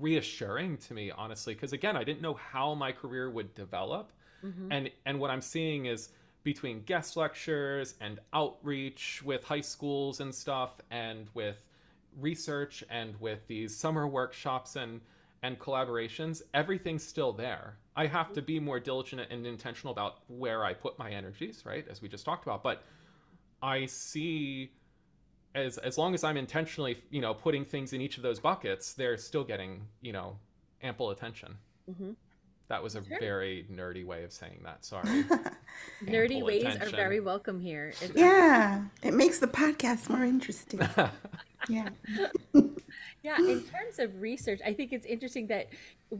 [0.00, 4.12] reassuring to me honestly because again I didn't know how my career would develop,
[4.44, 4.72] mm-hmm.
[4.72, 6.10] and and what I'm seeing is
[6.44, 11.64] between guest lectures and outreach with high schools and stuff and with
[12.20, 15.00] research and with these summer workshops and
[15.42, 20.64] and collaborations everything's still there i have to be more diligent and intentional about where
[20.64, 22.84] i put my energies right as we just talked about but
[23.62, 24.70] i see
[25.54, 28.92] as as long as i'm intentionally you know putting things in each of those buckets
[28.94, 30.36] they're still getting you know
[30.82, 31.56] ample attention
[31.90, 32.12] mm-hmm.
[32.68, 33.18] That was a sure.
[33.20, 34.84] very nerdy way of saying that.
[34.84, 35.04] Sorry.
[36.04, 36.82] nerdy ways attention.
[36.82, 37.92] are very welcome here.
[38.00, 40.80] It's yeah, it makes the podcast more interesting.
[41.68, 41.90] yeah.
[43.22, 45.68] yeah, in terms of research, I think it's interesting that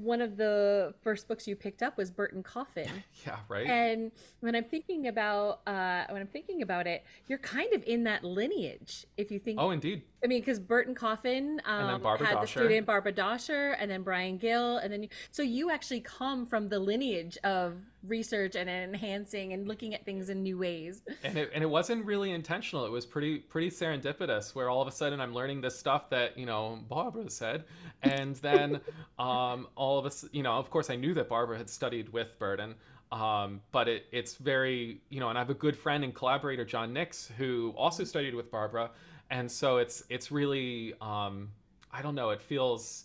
[0.00, 2.88] one of the first books you picked up was Berton Coffin.
[3.26, 3.66] yeah, right.
[3.66, 8.04] And when I'm thinking about uh, when I'm thinking about it, you're kind of in
[8.04, 9.06] that lineage.
[9.16, 10.02] If you think, oh, indeed.
[10.22, 12.40] I mean, because Berton Coffin um, had Doscher.
[12.40, 16.46] the student Barbara Doscher, and then Brian Gill, and then you, so you actually come
[16.46, 17.76] from the lineage of
[18.06, 21.02] research and enhancing and looking at things in new ways.
[21.22, 22.84] And it, and it wasn't really intentional.
[22.84, 26.38] It was pretty pretty serendipitous, where all of a sudden I'm learning this stuff that
[26.38, 27.64] you know Barbara said,
[28.02, 28.80] and then
[29.18, 32.38] um, all of us, you know, of course I knew that Barbara had studied with
[32.38, 32.74] Berton.
[33.12, 36.64] Um, but it, it's very, you know, and I have a good friend and collaborator,
[36.64, 38.90] John Nix, who also studied with Barbara,
[39.30, 41.50] and so it's it's really, um,
[41.92, 43.04] I don't know, it feels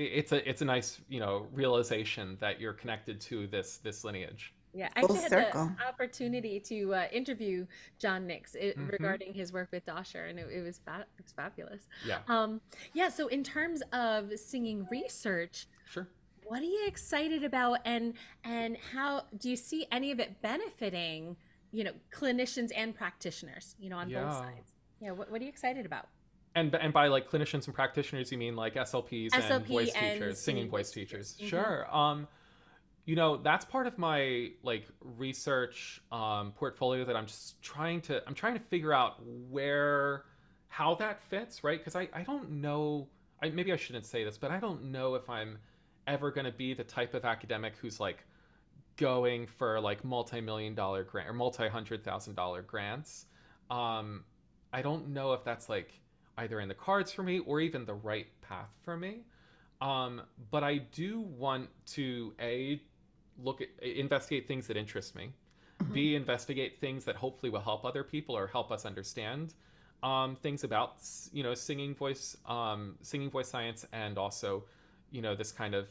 [0.00, 4.54] it's a it's a nice you know realization that you're connected to this this lineage.
[4.72, 7.66] Yeah, I actually had the opportunity to uh, interview
[7.98, 8.88] John Nix it, mm-hmm.
[8.88, 11.88] regarding his work with Doscher, and it, it was fa- it was fabulous.
[12.06, 12.18] Yeah.
[12.28, 12.60] Um.
[12.94, 13.08] Yeah.
[13.08, 16.08] So in terms of singing research, sure.
[16.44, 21.36] What are you excited about, and and how do you see any of it benefiting,
[21.72, 24.24] you know, clinicians and practitioners, you know, on yeah.
[24.24, 24.72] both sides?
[25.00, 25.10] Yeah.
[25.10, 26.06] What What are you excited about?
[26.54, 30.14] And and by like clinicians and practitioners you mean like slps SLP and voice and
[30.14, 31.34] teachers singing voice teachers.
[31.34, 31.46] Mm-hmm.
[31.48, 32.26] sure um
[33.04, 38.22] you know that's part of my like research um, portfolio that i'm just trying to
[38.26, 39.16] i'm trying to figure out
[39.50, 40.24] where
[40.68, 43.08] how that fits right because I, I don't know
[43.42, 45.58] I, maybe i shouldn't say this but i don't know if i'm
[46.06, 48.24] ever going to be the type of academic who's like
[48.96, 53.26] going for like multi-million dollar grant or multi-hundred thousand dollar grants
[53.70, 54.24] um
[54.72, 55.99] i don't know if that's like
[56.40, 59.20] either in the cards for me or even the right path for me.
[59.80, 62.80] Um, but I do want to a
[63.42, 65.32] look at investigate things that interest me,
[65.82, 65.92] mm-hmm.
[65.94, 69.54] b investigate things that hopefully will help other people or help us understand
[70.02, 70.96] um, things about
[71.32, 74.64] you know singing voice um, singing voice science and also
[75.10, 75.88] you know this kind of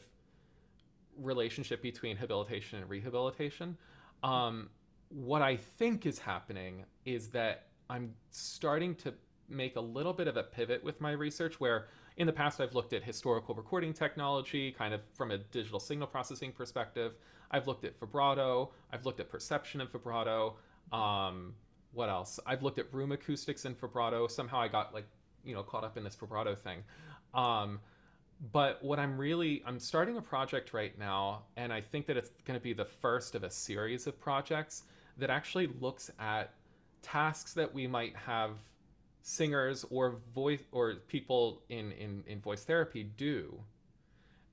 [1.16, 3.76] relationship between habilitation and rehabilitation.
[4.22, 4.70] Um,
[5.08, 9.12] what I think is happening is that I'm starting to
[9.50, 12.74] make a little bit of a pivot with my research where in the past I've
[12.74, 17.14] looked at historical recording technology, kind of from a digital signal processing perspective.
[17.50, 18.72] I've looked at vibrato.
[18.92, 20.56] I've looked at perception of vibrato.
[20.92, 21.54] Um,
[21.92, 22.38] what else?
[22.46, 24.26] I've looked at room acoustics and vibrato.
[24.28, 25.06] Somehow I got like,
[25.44, 26.82] you know, caught up in this vibrato thing.
[27.34, 27.80] Um,
[28.52, 32.30] but what I'm really, I'm starting a project right now, and I think that it's
[32.44, 34.84] going to be the first of a series of projects
[35.18, 36.54] that actually looks at
[37.02, 38.52] tasks that we might have
[39.22, 43.60] singers or voice or people in, in, in voice therapy do.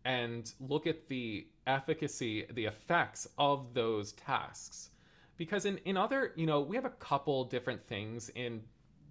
[0.06, 4.92] And look at the efficacy the effects of those tasks.
[5.36, 8.62] Because in, in other you know we have a couple different things in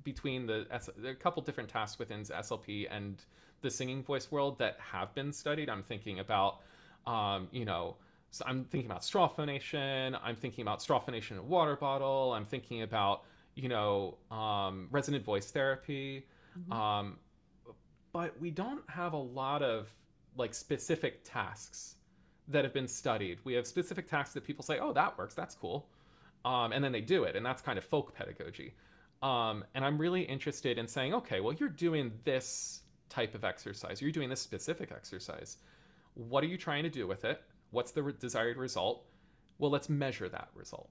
[0.05, 0.67] between the
[1.05, 3.23] a couple different tasks within slp and
[3.61, 5.69] the singing voice world that have been studied.
[5.69, 6.61] I'm thinking about
[7.07, 7.97] um, you know
[8.31, 12.33] so i'm thinking about straw phonation i'm thinking about straw phonation in a water bottle
[12.35, 13.23] i'm thinking about
[13.57, 16.27] you know, um, resonant voice therapy.
[16.57, 16.73] Mm-hmm.
[16.73, 17.19] Um,
[18.13, 19.93] but we don't have a lot of
[20.37, 21.97] like specific tasks
[22.49, 23.39] that have been studied.
[23.45, 25.89] We have specific tasks that people say, oh, that works, that's cool.
[26.45, 27.35] Um, and then they do it.
[27.35, 28.75] And that's kind of folk pedagogy.
[29.23, 34.01] Um, and I'm really interested in saying, okay, well, you're doing this type of exercise,
[34.01, 35.57] you're doing this specific exercise.
[36.15, 37.43] What are you trying to do with it?
[37.71, 39.07] What's the re- desired result?
[39.59, 40.91] Well, let's measure that result,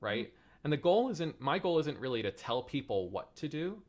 [0.00, 0.28] right?
[0.28, 3.82] Mm-hmm And the goal isn't my goal isn't really to tell people what to do,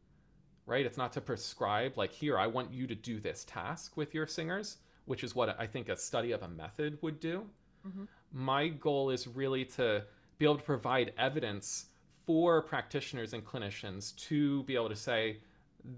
[0.66, 0.86] right?
[0.86, 4.28] It's not to prescribe like here I want you to do this task with your
[4.28, 7.46] singers, which is what I think a study of a method would do.
[7.88, 8.04] Mm-hmm.
[8.34, 10.04] My goal is really to
[10.38, 11.86] be able to provide evidence
[12.26, 15.38] for practitioners and clinicians to be able to say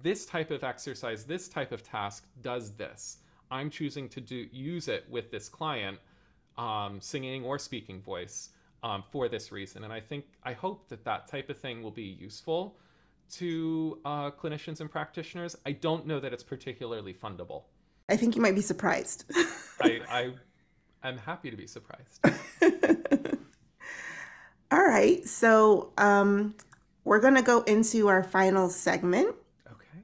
[0.03, 3.17] this type of exercise, this type of task does this.
[3.49, 5.97] I'm choosing to do use it with this client,
[6.57, 8.49] um, singing or speaking voice
[8.87, 9.83] um, for this reason.
[9.83, 12.77] And I think I hope that that type of thing will be useful
[13.33, 15.57] to uh, clinicians and practitioners.
[15.65, 17.63] I don't know that it's particularly fundable.
[18.09, 19.25] I think you might be surprised.
[19.81, 20.31] I,
[21.03, 22.21] I am happy to be surprised.
[24.71, 26.55] All right, so um,
[27.03, 29.35] we're gonna go into our final segment.
[29.67, 29.99] Okay.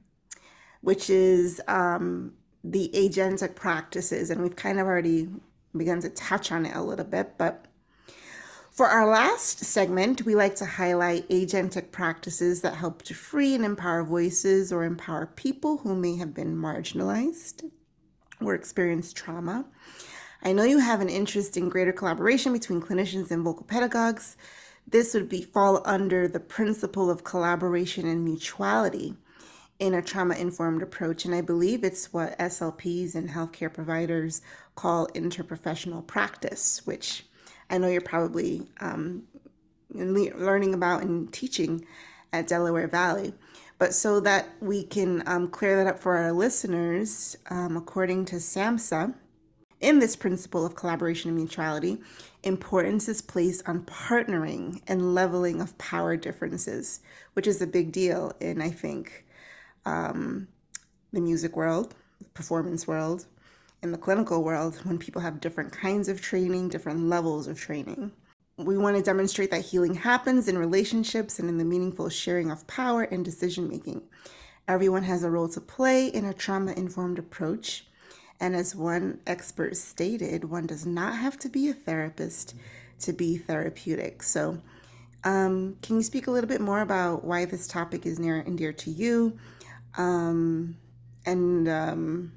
[0.82, 5.28] Which is um, the agentic practices, and we've kind of already
[5.74, 7.66] begun to touch on it a little bit, but
[8.74, 13.64] for our last segment, we like to highlight agentic practices that help to free and
[13.64, 17.70] empower voices or empower people who may have been marginalized
[18.40, 19.64] or experienced trauma.
[20.42, 24.36] I know you have an interest in greater collaboration between clinicians and vocal pedagogues.
[24.88, 29.14] This would be fall under the principle of collaboration and mutuality
[29.78, 31.24] in a trauma informed approach.
[31.24, 34.42] And I believe it's what SLPs and healthcare providers
[34.74, 37.24] call interprofessional practice, which
[37.70, 39.24] I know you're probably um,
[39.90, 41.86] learning about and teaching
[42.32, 43.34] at Delaware Valley.
[43.78, 48.36] But so that we can um, clear that up for our listeners, um, according to
[48.36, 49.14] SAMHSA,
[49.80, 51.98] in this principle of collaboration and mutuality,
[52.42, 57.00] importance is placed on partnering and leveling of power differences,
[57.34, 59.26] which is a big deal in, I think,
[59.84, 60.48] um,
[61.12, 63.26] the music world, the performance world,
[63.84, 68.10] in the clinical world when people have different kinds of training, different levels of training.
[68.56, 72.66] We want to demonstrate that healing happens in relationships and in the meaningful sharing of
[72.66, 74.02] power and decision making.
[74.66, 77.86] Everyone has a role to play in a trauma informed approach
[78.40, 82.54] and as one expert stated, one does not have to be a therapist
[83.00, 84.22] to be therapeutic.
[84.22, 84.58] So,
[85.24, 88.58] um, can you speak a little bit more about why this topic is near and
[88.58, 89.38] dear to you
[89.96, 90.76] um,
[91.24, 92.32] and um,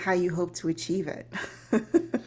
[0.00, 1.32] how you hope to achieve it?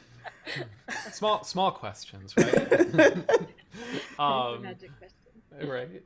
[1.12, 2.72] small, small questions, right?
[4.20, 5.70] um, magic question.
[5.70, 6.04] Right.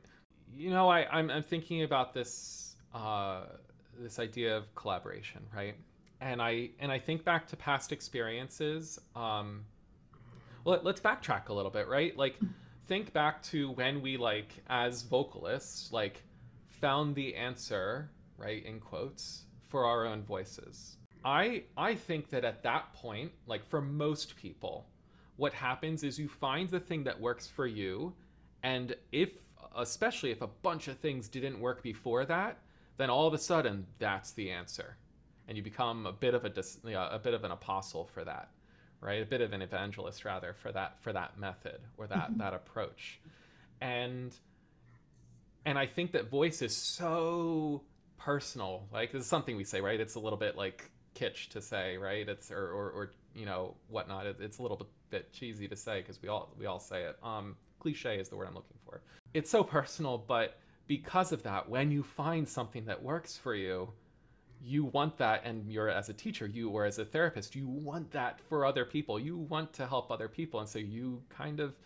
[0.56, 3.42] You know, I, I'm, I'm thinking about this uh,
[3.98, 5.74] this idea of collaboration, right?
[6.20, 8.98] and I and I think back to past experiences.
[9.14, 9.64] Um,
[10.64, 12.16] well, let's backtrack a little bit, right?
[12.16, 12.36] Like,
[12.86, 16.22] think back to when we like as vocalists like
[16.66, 20.96] found the answer, right, in quotes, for our own voices.
[21.24, 24.86] I I think that at that point, like for most people,
[25.36, 28.14] what happens is you find the thing that works for you,
[28.62, 29.30] and if
[29.76, 32.58] especially if a bunch of things didn't work before that,
[32.96, 34.96] then all of a sudden that's the answer.
[35.46, 38.04] And you become a bit of a dis, you know, a bit of an apostle
[38.04, 38.50] for that
[39.00, 39.22] right?
[39.22, 42.38] A bit of an evangelist rather for that for that method or that mm-hmm.
[42.38, 43.20] that approach.
[43.80, 44.34] And
[45.64, 47.82] and i think that voice is so
[48.16, 48.86] personal.
[48.92, 50.00] Like this is something we say right?
[50.00, 52.28] It's a little bit like kitsch to say right?
[52.28, 54.26] It's or or, or you know whatnot.
[54.26, 57.16] It, it's a little bit, cheesy to say because we all we all say it.
[57.22, 59.02] Um cliche is the word i'm looking for.
[59.34, 63.92] It's so personal but because of that when you find something that works for you
[64.60, 68.10] you want that and you're as a teacher you or as a therapist you want
[68.10, 69.18] that for other people.
[69.18, 71.76] You want to help other people and so you kind of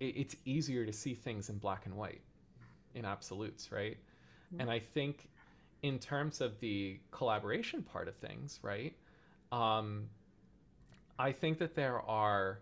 [0.00, 2.20] it, it's easier to see things in black and white
[2.94, 3.96] in absolutes right?
[4.48, 4.60] Mm-hmm.
[4.62, 5.28] and i think
[5.82, 8.94] in terms of the collaboration part of things right
[9.52, 10.04] um,
[11.18, 12.60] i think that there are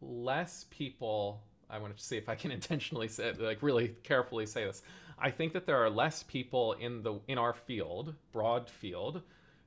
[0.00, 4.64] less people i want to see if i can intentionally say like really carefully say
[4.64, 4.82] this
[5.18, 9.22] I think that there are less people in the in our field, broad field,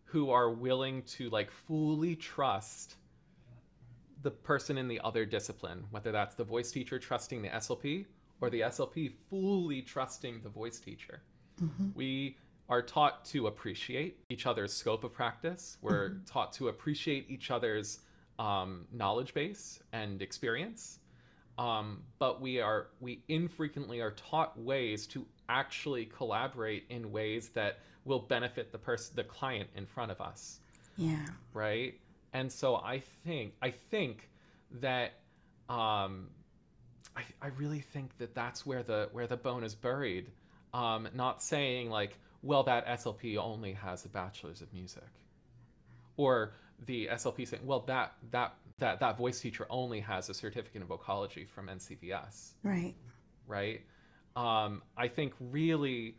[0.06, 2.96] who are willing to like fully trust
[4.22, 8.06] the person in the other discipline, whether that's the voice teacher trusting the SLP
[8.42, 11.22] or the SLP fully trusting the voice teacher.
[11.62, 11.90] Mm-hmm.
[11.96, 15.78] We are taught to appreciate each other's scope of practice.
[15.82, 16.26] We're mm-hmm.
[16.26, 18.00] taught to appreciate each other's
[18.38, 21.00] um, knowledge base and experience.
[21.58, 27.80] Um, but we are we infrequently are taught ways to actually collaborate in ways that
[28.06, 30.60] will benefit the person the client in front of us
[30.98, 32.00] yeah right
[32.34, 34.30] and so i think i think
[34.80, 35.14] that
[35.70, 36.28] um
[37.16, 40.32] i, I really think that that's where the where the bone is buried
[40.74, 45.10] um not saying like well that slp only has a bachelor's of music
[46.18, 46.54] or
[46.86, 50.88] the slp saying well that that that that voice teacher only has a certificate in
[50.88, 52.54] vocology from NCVS.
[52.64, 52.96] Right.
[53.48, 53.82] Right.
[54.36, 56.16] Um, I think really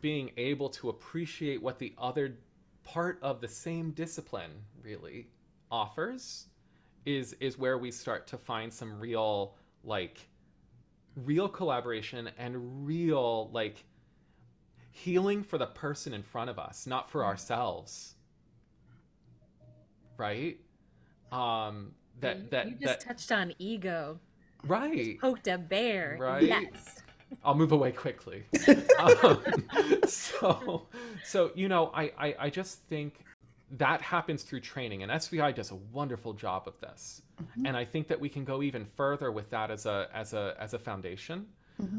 [0.00, 2.38] being able to appreciate what the other
[2.84, 4.50] part of the same discipline
[4.82, 5.28] really
[5.70, 6.46] offers
[7.04, 10.18] is is where we start to find some real like
[11.24, 13.84] real collaboration and real like
[15.02, 18.14] healing for the person in front of us not for ourselves
[20.16, 20.58] right
[21.32, 24.18] um that that you just that touched on ego
[24.64, 26.42] right poked a bear Right?
[26.42, 27.02] yes
[27.44, 28.44] I'll move away quickly.
[28.98, 29.42] um,
[30.06, 30.86] so,
[31.24, 33.24] so you know, I, I, I just think
[33.72, 37.22] that happens through training, and SVI does a wonderful job of this.
[37.66, 40.56] And I think that we can go even further with that as a as a
[40.58, 41.46] as a foundation.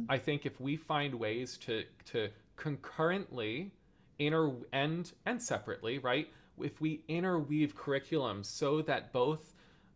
[0.10, 2.30] I think if we find ways to to
[2.60, 3.72] concurrently
[4.20, 6.28] inter and and separately, right?
[6.62, 9.54] If we interweave curriculums so that both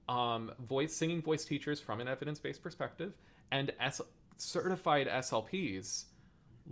[0.08, 3.14] um, voice singing voice teachers from an evidence-based perspective
[3.52, 4.02] and S-
[4.38, 6.06] certified SLPs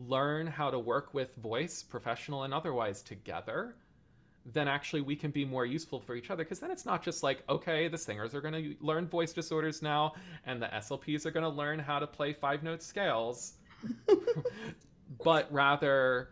[0.07, 3.75] learn how to work with voice, professional and otherwise, together,
[4.45, 6.43] then actually we can be more useful for each other.
[6.43, 9.81] Because then it's not just like, okay, the singers are going to learn voice disorders
[9.81, 10.13] now,
[10.45, 13.53] and the SLPs are going to learn how to play five note scales,
[15.23, 16.29] but rather,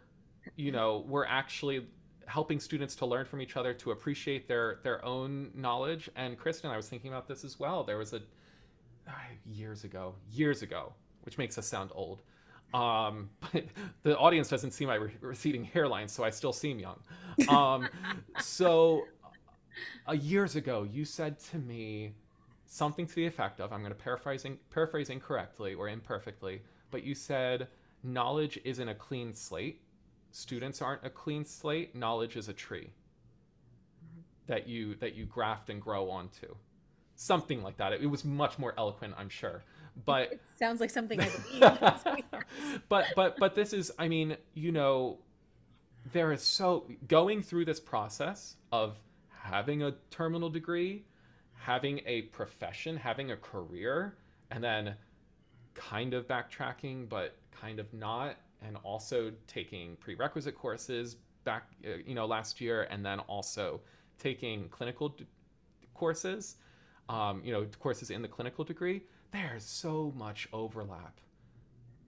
[0.55, 1.87] you know, we're actually
[2.29, 6.09] helping students to learn from each other to appreciate their their own knowledge.
[6.15, 7.83] And kristen i was thinking about this as well.
[7.83, 8.21] There was a
[9.07, 9.13] ah,
[9.45, 12.21] years ago years ago which makes us sound old.
[12.73, 13.65] Um but
[14.03, 16.99] the audience doesn't see my re- receding hairline so i still seem young.
[17.49, 17.89] Um
[18.39, 19.05] so
[20.07, 22.13] uh, years ago you said to me
[22.65, 26.61] something to the effect of i'm going to paraphrasing paraphrase incorrectly or imperfectly
[26.91, 27.67] but you said
[28.03, 29.81] knowledge isn't a clean slate.
[30.31, 31.95] Students aren't a clean slate.
[31.95, 32.91] Knowledge is a tree
[34.47, 36.55] that you that you graft and grow onto.
[37.15, 37.93] Something like that.
[37.93, 39.63] It, it was much more eloquent i'm sure.
[40.05, 42.23] But it sounds like something i believe.
[42.89, 45.19] But but but this is i mean you know
[46.13, 48.97] there is so going through this process of
[49.29, 51.03] having a terminal degree
[51.53, 54.15] having a profession having a career
[54.49, 54.95] and then
[55.75, 62.15] kind of backtracking but kind of not and also taking prerequisite courses back uh, you
[62.15, 63.79] know last year and then also
[64.17, 65.25] taking clinical d-
[65.93, 66.57] courses
[67.07, 69.01] um, you know courses in the clinical degree
[69.31, 71.19] there's so much overlap.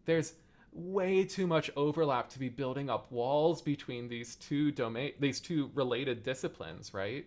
[0.06, 0.34] There's
[0.74, 5.70] way too much overlap to be building up walls between these two domain these two
[5.74, 7.26] related disciplines right?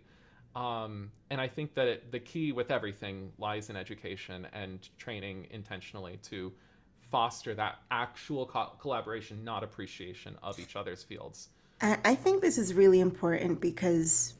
[0.56, 5.48] Um, and i think that it, the key with everything lies in education and training
[5.50, 6.52] intentionally to
[7.14, 11.48] foster that actual co- collaboration not appreciation of each other's fields
[11.80, 14.34] I I think this is really important because,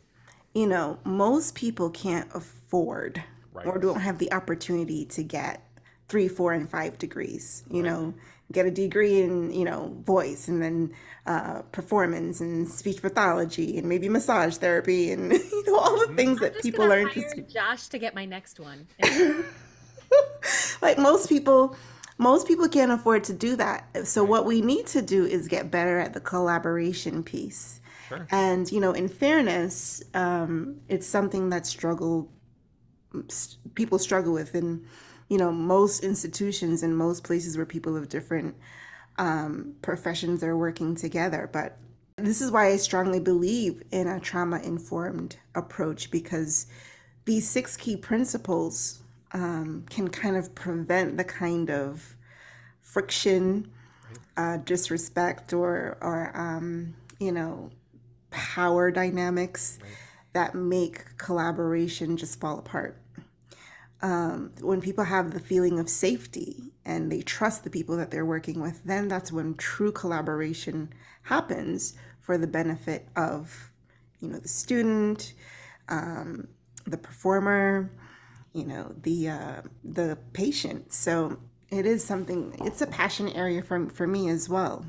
[0.55, 3.23] you know, most people can't afford
[3.53, 3.67] Right.
[3.67, 5.63] or don't have the opportunity to get
[6.09, 7.63] three, four, and five degrees.
[7.71, 8.15] You know,
[8.51, 10.93] get a degree in, you know, voice and then
[11.27, 16.41] uh, performance and speech pathology and maybe massage therapy and, you know, all the things
[16.41, 18.87] that Just people gonna are hire interested josh to get my next one
[20.83, 21.77] like most people
[22.19, 24.07] most people can't afford to do that.
[24.07, 27.81] So what we need to do is get better at the collaboration piece.
[28.09, 28.27] Sure.
[28.31, 32.31] and you know in fairness um, it's something that struggle
[33.75, 34.85] people struggle with in
[35.31, 38.57] you know most institutions and most places where people of different
[39.17, 41.49] um, professions are working together.
[41.51, 41.79] But
[42.17, 46.67] this is why i strongly believe in a trauma informed approach because
[47.25, 49.03] these six key principles
[49.35, 52.17] um, can kind of prevent the kind of
[52.81, 53.71] friction,
[54.37, 57.71] uh, disrespect, or or um, you know
[58.31, 59.79] power dynamics
[60.33, 63.01] that make collaboration just fall apart.
[64.03, 68.27] Um, when people have the feeling of safety and they trust the people that they're
[68.27, 73.71] working with, then that's when true collaboration happens for the benefit of,
[74.21, 75.33] you know, the student,
[75.89, 76.49] um,
[76.87, 77.91] the performer,
[78.55, 80.93] you know, the uh, the patient.
[80.93, 81.39] So
[81.71, 82.55] it is something.
[82.63, 84.87] It's a passion area for for me as well.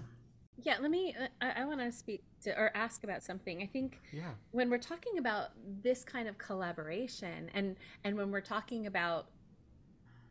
[0.65, 3.67] yeah let me uh, i, I want to speak to or ask about something i
[3.75, 5.49] think yeah when we're talking about
[5.83, 9.27] this kind of collaboration and and when we're talking about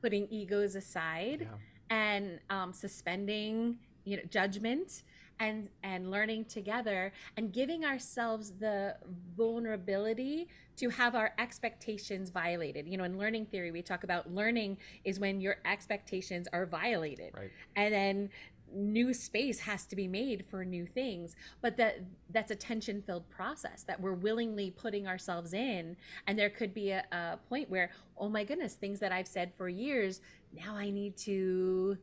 [0.03, 1.59] putting egos aside yeah
[1.91, 5.03] and um, suspending you know judgment
[5.41, 8.97] and and learning together and giving ourselves the
[9.37, 12.89] vulnerability to have our expectations violated.
[12.89, 17.33] You know in learning theory we talk about learning is when your expectations are violated.
[17.35, 17.51] Right.
[17.77, 18.31] And then
[18.73, 21.37] new space has to be made for new things.
[21.61, 25.97] But that that's a tension filled process that we're willingly putting ourselves in.
[26.27, 29.53] And there could be a, a point where oh my goodness things that i've said
[29.57, 30.21] for years
[30.53, 31.97] now i need to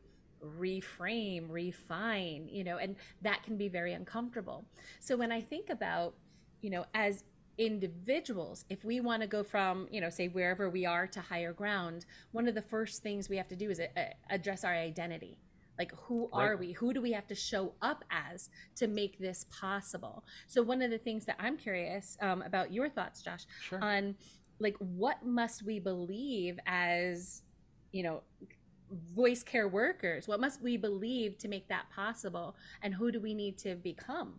[0.58, 4.64] reframe refine you know and that can be very uncomfortable
[5.00, 6.14] so when i think about
[6.60, 7.24] you know as
[7.58, 11.52] individuals if we want to go from you know say wherever we are to higher
[11.52, 13.86] ground one of the first things we have to do is uh,
[14.30, 15.36] address our identity
[15.78, 16.44] like who right.
[16.44, 20.62] are we who do we have to show up as to make this possible so
[20.62, 23.82] one of the things that i'm curious um, about your thoughts josh sure.
[23.82, 24.14] on
[24.58, 27.42] like what must we believe as
[27.92, 28.22] you know
[29.14, 33.34] voice care workers what must we believe to make that possible and who do we
[33.34, 34.34] need to become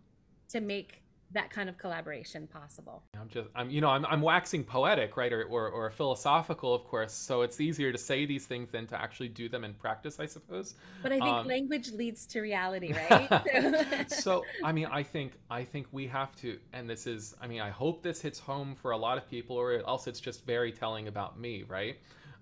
[0.48, 3.02] to make that kind of collaboration possible.
[3.20, 6.84] I'm just, I'm, you know, I'm, I'm waxing poetic, right, or, or, or philosophical, of
[6.84, 7.12] course.
[7.12, 10.26] So it's easier to say these things than to actually do them in practice, I
[10.26, 10.74] suppose.
[11.02, 14.10] But I think um, language leads to reality, right?
[14.10, 17.60] so, I mean, I think, I think we have to, and this is, I mean,
[17.60, 20.72] I hope this hits home for a lot of people, or else it's just very
[20.72, 21.96] telling about me, right?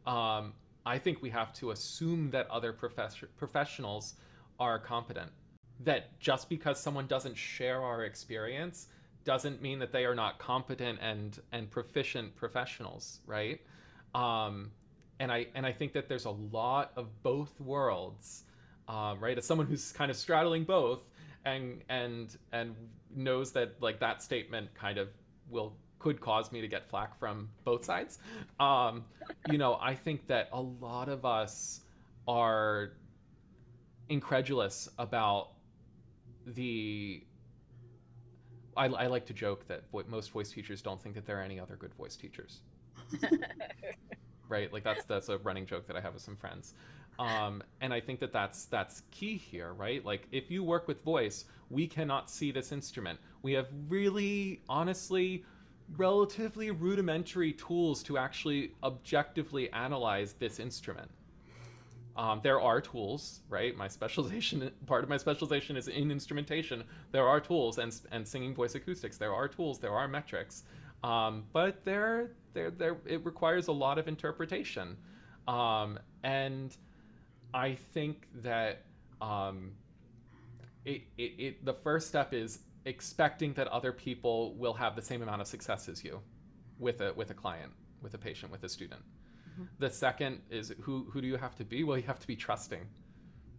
[0.07, 0.53] Um,
[0.85, 4.15] I think we have to assume that other profess- professionals
[4.59, 5.31] are competent.
[5.81, 8.89] That just because someone doesn't share our experience
[9.25, 13.61] doesn't mean that they are not competent and and proficient professionals right?
[14.15, 14.73] Um
[15.21, 18.45] and i and i think that there's a lot of both worlds
[18.89, 19.39] um, right?
[19.39, 21.01] As someone who's kind of straddling both
[21.45, 22.75] and and and
[23.15, 25.09] knows that like that statement kind of
[25.49, 28.19] will could cause me to get flack from both sides
[28.61, 29.05] um
[29.51, 31.81] you know i think that a lot of us
[32.27, 32.93] are
[34.09, 35.53] incredulous about
[36.47, 37.23] the
[38.77, 41.61] I, I, like to joke that most voice teachers don't think that there are any
[41.61, 42.61] other good voice teachers.
[44.49, 44.73] right?
[44.73, 46.75] Like that's that's a running joke that I have with some friends.
[47.19, 50.05] Um, and I think that that's that's key here, right?
[50.05, 53.19] Like if you work with voice, we cannot see this instrument.
[53.43, 55.45] We have really, honestly,
[55.97, 61.11] relatively rudimentary tools to actually objectively analyze this instrument.
[62.17, 63.77] Um, there are tools, right?
[63.77, 66.85] My specialization, part of my specialization is in instrumentation.
[67.11, 69.17] There are tools and, and singing voice acoustics.
[69.17, 70.65] There are tools, there are metrics,
[71.03, 74.97] um, but there, there, there, it requires a lot of interpretation.
[75.49, 76.77] Um, and
[77.55, 78.83] I think that
[79.21, 79.73] um,
[80.85, 85.23] it, it, it, the first step is expecting that other people will have the same
[85.23, 86.21] amount of success as you
[86.79, 87.73] with a, with a client,
[88.03, 89.03] with a patient, with a student.
[89.53, 89.65] Mm-hmm.
[89.79, 91.85] The second is who who do you have to be?
[91.85, 92.87] Well, you have to be trusting,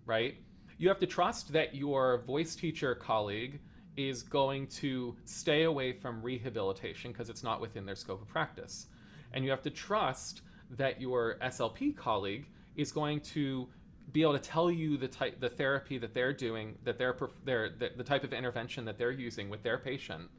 [0.06, 0.36] right?
[0.78, 3.60] You have to trust that your voice teacher colleague
[3.96, 8.88] is going to stay away from rehabilitation because it's not within their scope of practice.
[9.34, 13.70] And you have to trust that your SLP colleague is going to
[14.14, 17.70] be able to tell you the type the therapy that they're doing that they're, they're
[17.70, 20.30] the, the type of intervention that they're using with their patient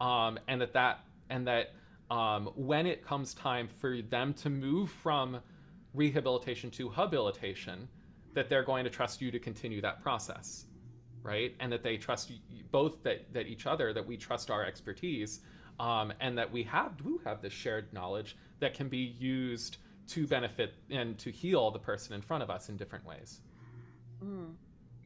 [0.00, 1.00] um, and that that
[1.30, 1.74] and that
[2.10, 5.40] um, when it comes time for them to move from
[5.94, 7.88] rehabilitation to habilitation,
[8.34, 10.66] that they're going to trust you to continue that process,
[11.22, 11.54] right?
[11.60, 12.32] And that they trust
[12.70, 15.40] both that that each other, that we trust our expertise,
[15.78, 20.26] um, and that we have do have this shared knowledge that can be used to
[20.26, 23.40] benefit and to heal the person in front of us in different ways.
[24.24, 24.54] Mm.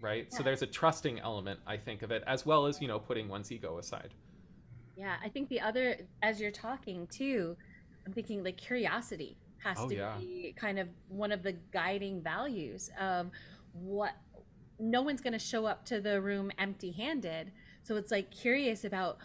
[0.00, 0.26] Right.
[0.30, 0.36] Yeah.
[0.36, 3.28] So there's a trusting element, I think, of it, as well as you know putting
[3.28, 4.14] one's ego aside.
[4.96, 7.56] Yeah, I think the other, as you're talking too,
[8.06, 10.16] I'm thinking like curiosity has oh, to yeah.
[10.18, 13.30] be kind of one of the guiding values of
[13.72, 14.12] what
[14.78, 17.52] no one's going to show up to the room empty handed.
[17.84, 19.18] So it's like curious about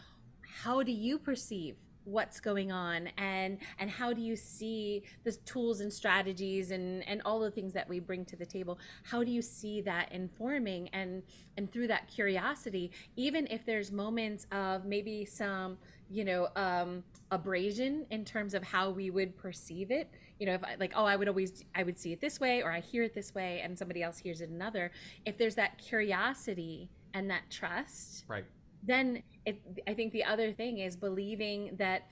[0.63, 1.75] how do you perceive
[2.08, 7.22] what's going on and and how do you see the tools and strategies and and
[7.26, 8.80] all the things that we bring to the table?
[9.03, 11.22] How do you see that informing and
[11.58, 15.78] and through that curiosity even if there's moments of maybe some
[16.10, 20.10] you know um abrasion in terms of how we would perceive it?
[20.39, 22.64] You know if I, like oh i would always i would see it this way
[22.64, 24.91] or i hear it this way and somebody else hears it another.
[25.26, 28.45] If there's that curiosity and that trust right
[28.84, 32.09] then it, I think the other thing is believing that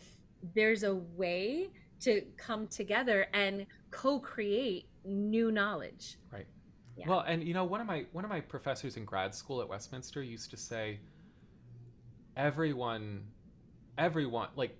[0.54, 1.70] there's a way
[2.02, 6.18] to come together and co-create new knowledge.
[6.32, 6.48] Right.
[6.98, 7.10] Yeah.
[7.10, 9.68] Well, and you know, one of my one of my professors in grad school at
[9.68, 11.00] Westminster used to say,
[12.38, 13.26] everyone,
[13.98, 14.78] everyone, like,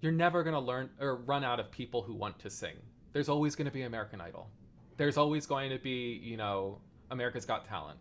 [0.00, 2.76] you're never gonna learn or run out of people who want to sing.
[3.12, 4.50] There's always going to be American Idol.
[4.96, 6.78] There's always going to be, you know,
[7.10, 7.98] America's Got Talent,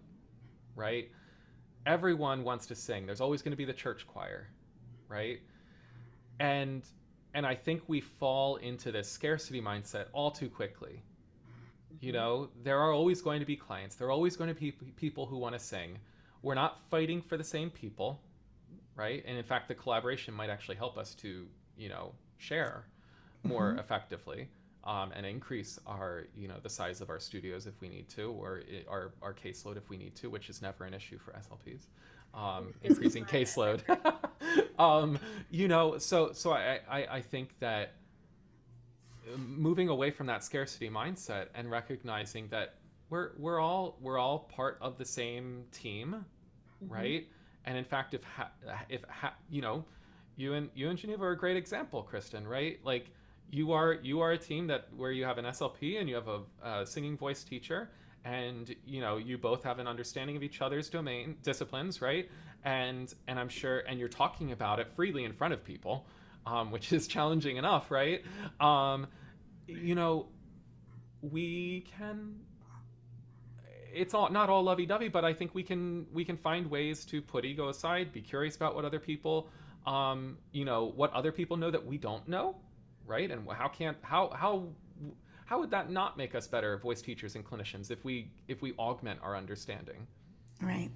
[0.76, 1.10] right?
[1.88, 3.06] Everyone wants to sing.
[3.06, 4.50] There's always going to be the church choir,
[5.08, 5.40] right?
[6.40, 6.84] And
[7.34, 11.02] and I think we fall into this scarcity mindset all too quickly.
[12.00, 13.96] You know, there are always going to be clients.
[13.96, 15.98] There are always going to be people who want to sing.
[16.42, 18.22] We're not fighting for the same people,
[18.96, 19.24] right?
[19.26, 22.86] And in fact, the collaboration might actually help us to, you know, share
[23.44, 23.80] more mm-hmm.
[23.80, 24.48] effectively
[24.88, 28.32] um, and increase our, you know, the size of our studios if we need to,
[28.32, 31.34] or it, our our caseload if we need to, which is never an issue for
[31.34, 31.88] SLPs.
[32.34, 33.82] Um, increasing caseload.
[34.80, 35.20] um,
[35.52, 37.96] you know, so so I, I I think that
[39.36, 42.76] moving away from that scarcity mindset and recognizing that
[43.10, 46.26] we're we're all we're all part of the same team,
[46.82, 46.94] mm-hmm.
[46.94, 47.28] right?
[47.66, 48.52] And in fact, if ha-
[48.88, 49.84] if ha- you know,
[50.38, 52.80] you and you and Geneva are a great example, Kristen, right?
[52.86, 53.12] Like
[53.50, 56.28] you are you are a team that where you have an SLP and you have
[56.28, 57.90] a, a singing voice teacher,
[58.26, 62.30] and you know you both have an understanding of each other's domain disciplines, right?
[62.64, 66.08] And and I'm sure, and you're talking about it freely in front of people
[66.48, 68.24] um, which is challenging enough, right?
[68.60, 69.08] Um,
[69.68, 70.28] you know,
[71.22, 72.40] we can.
[73.94, 77.22] It's all not all lovey-dovey, but I think we can we can find ways to
[77.22, 79.50] put ego aside, be curious about what other people,
[79.86, 82.56] um, you know, what other people know that we don't know,
[83.08, 83.32] right?
[83.32, 84.68] And how can't how how
[85.46, 88.74] how would that not make us better voice teachers and clinicians if we if we
[88.74, 90.06] augment our understanding?
[90.62, 90.92] Right.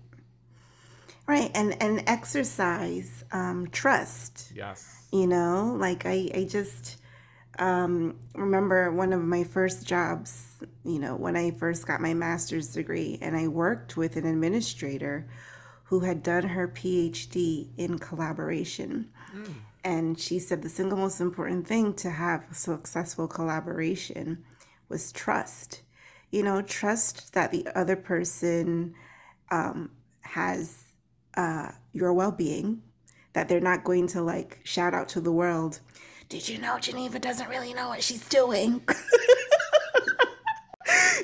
[1.28, 4.51] Right, and and exercise um, trust.
[4.53, 5.07] Yes.
[5.12, 6.97] You know, like I I just
[7.59, 10.64] um, remember one of my first jobs.
[10.84, 15.28] You know, when I first got my master's degree, and I worked with an administrator
[15.86, 19.09] who had done her PhD in collaboration.
[19.36, 19.53] Mm.
[19.84, 24.43] And she said the single most important thing to have a successful collaboration
[24.89, 25.82] was trust.
[26.32, 28.93] You know, trust that the other person
[29.49, 30.93] um, has
[31.36, 32.84] uh, your well being,
[33.34, 35.79] that they're not going to like shout out to the world,
[36.29, 38.82] Did you know Geneva doesn't really know what she's doing?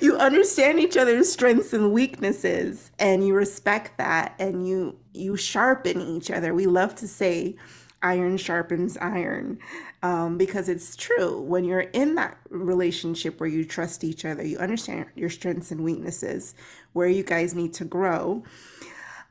[0.02, 6.00] you understand each other's strengths and weaknesses and you respect that and you you sharpen
[6.02, 7.56] each other we love to say
[8.02, 9.60] iron sharpens iron
[10.04, 14.58] um, because it's true when you're in that relationship where you trust each other you
[14.58, 16.54] understand your strengths and weaknesses
[16.94, 18.44] where you guys need to grow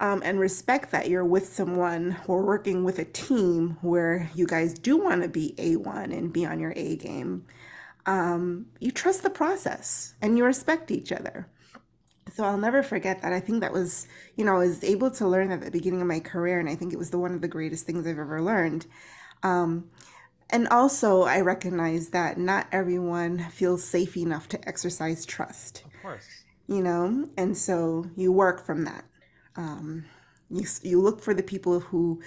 [0.01, 4.75] um, and respect that you're with someone or working with a team where you guys
[4.75, 7.47] do want to be A1 and be on your A game.
[8.05, 11.49] Um, you trust the process and you respect each other.
[12.37, 13.33] So I'll never forget that.
[13.33, 14.07] I think that was,
[14.37, 16.75] you know, I was able to learn at the beginning of my career, and I
[16.75, 18.87] think it was the one of the greatest things I've ever learned.
[19.43, 19.91] Um,
[20.51, 25.83] and also, I recognize that not everyone feels safe enough to exercise trust.
[25.87, 26.27] Of course.
[26.69, 29.05] You know, and so you work from that
[29.57, 30.05] um,
[30.51, 32.21] you, you look for the people who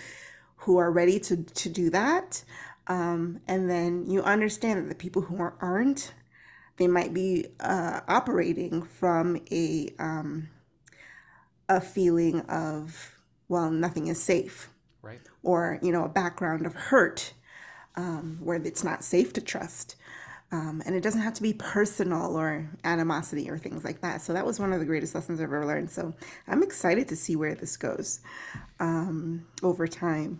[0.57, 2.43] who are ready to, to do that
[2.87, 6.13] um, and then you understand that the people who aren't
[6.79, 10.49] they might be uh, operating from a um,
[11.67, 13.15] a feeling of
[13.47, 14.69] well nothing is safe
[15.03, 17.33] right or you know a background of hurt
[17.95, 19.95] um, where it's not safe to trust
[20.51, 24.21] um, and it doesn't have to be personal or animosity or things like that.
[24.21, 25.91] So that was one of the greatest lessons I've ever learned.
[25.91, 26.15] So
[26.47, 28.21] I'm excited to see where this goes
[28.79, 30.39] um, over time.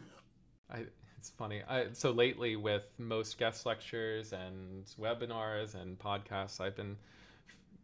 [1.19, 1.61] It's funny.
[1.67, 6.95] I, so lately, with most guest lectures and webinars and podcasts, I've been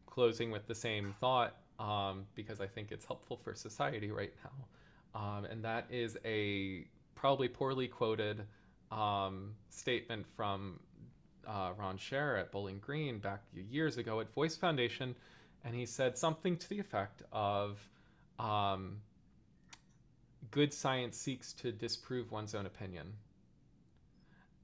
[0.06, 5.20] closing with the same thought um, because I think it's helpful for society right now.
[5.20, 8.44] Um, and that is a probably poorly quoted
[8.90, 10.80] um, statement from
[11.46, 15.14] uh, Ron Scherer at Bowling Green back years ago at Voice Foundation,
[15.66, 17.86] and he said something to the effect of,
[18.40, 19.02] um,
[20.52, 23.12] "Good science seeks to disprove one's own opinion."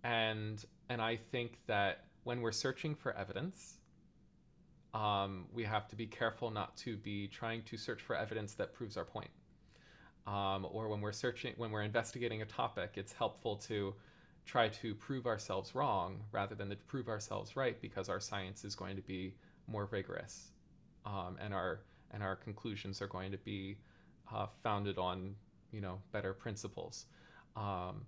[0.04, 3.78] And and I think that when we're searching for evidence,
[4.94, 8.74] um, we have to be careful not to be trying to search for evidence that
[8.74, 9.30] proves our point.
[10.28, 13.96] Um, or when we're searching, when we're investigating a topic, it's helpful to
[14.46, 18.76] try to prove ourselves wrong rather than to prove ourselves right because our science is
[18.76, 19.34] going to be
[19.68, 20.52] more rigorous
[21.06, 21.82] um, and our
[22.12, 23.78] and our conclusions are going to be
[24.34, 25.36] uh, founded on
[25.72, 27.06] you know better principles
[27.56, 28.02] um,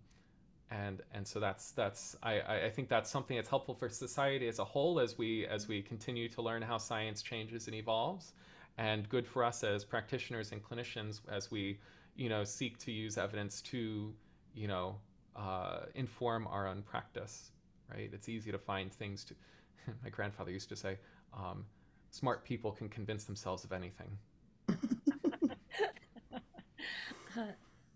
[0.74, 4.60] and and so that's that's I, I think that's something that's helpful for society as
[4.60, 8.34] a whole as we as we continue to learn how science changes and evolves
[8.78, 11.80] and good for us as practitioners and clinicians as we
[12.16, 14.14] you know seek to use evidence to
[14.56, 14.96] you know
[15.36, 17.52] uh, inform our own practice,
[17.92, 18.10] right?
[18.14, 19.36] It's easy to find things to.
[20.04, 20.98] my grandfather used to say,
[21.34, 21.66] um,
[22.12, 24.18] "Smart people can convince themselves of anything."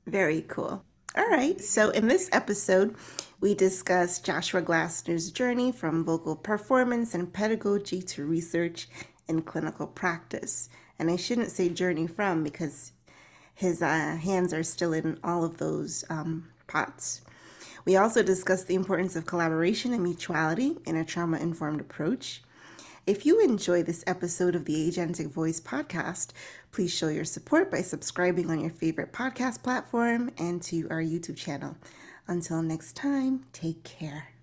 [0.08, 0.84] Very cool.
[1.18, 1.60] All right.
[1.60, 2.96] So, in this episode,
[3.42, 8.88] we discuss Joshua Glasner's journey from vocal performance and pedagogy to research
[9.28, 10.70] and clinical practice.
[11.00, 12.92] And I shouldn't say journey from because
[13.56, 17.22] his uh, hands are still in all of those um, pots.
[17.84, 22.44] We also discussed the importance of collaboration and mutuality in a trauma informed approach.
[23.08, 26.32] If you enjoy this episode of the Agentic Voice podcast,
[26.74, 31.38] please show your support by subscribing on your favorite podcast platform and to our YouTube
[31.38, 31.78] channel.
[32.28, 34.37] Until next time, take care.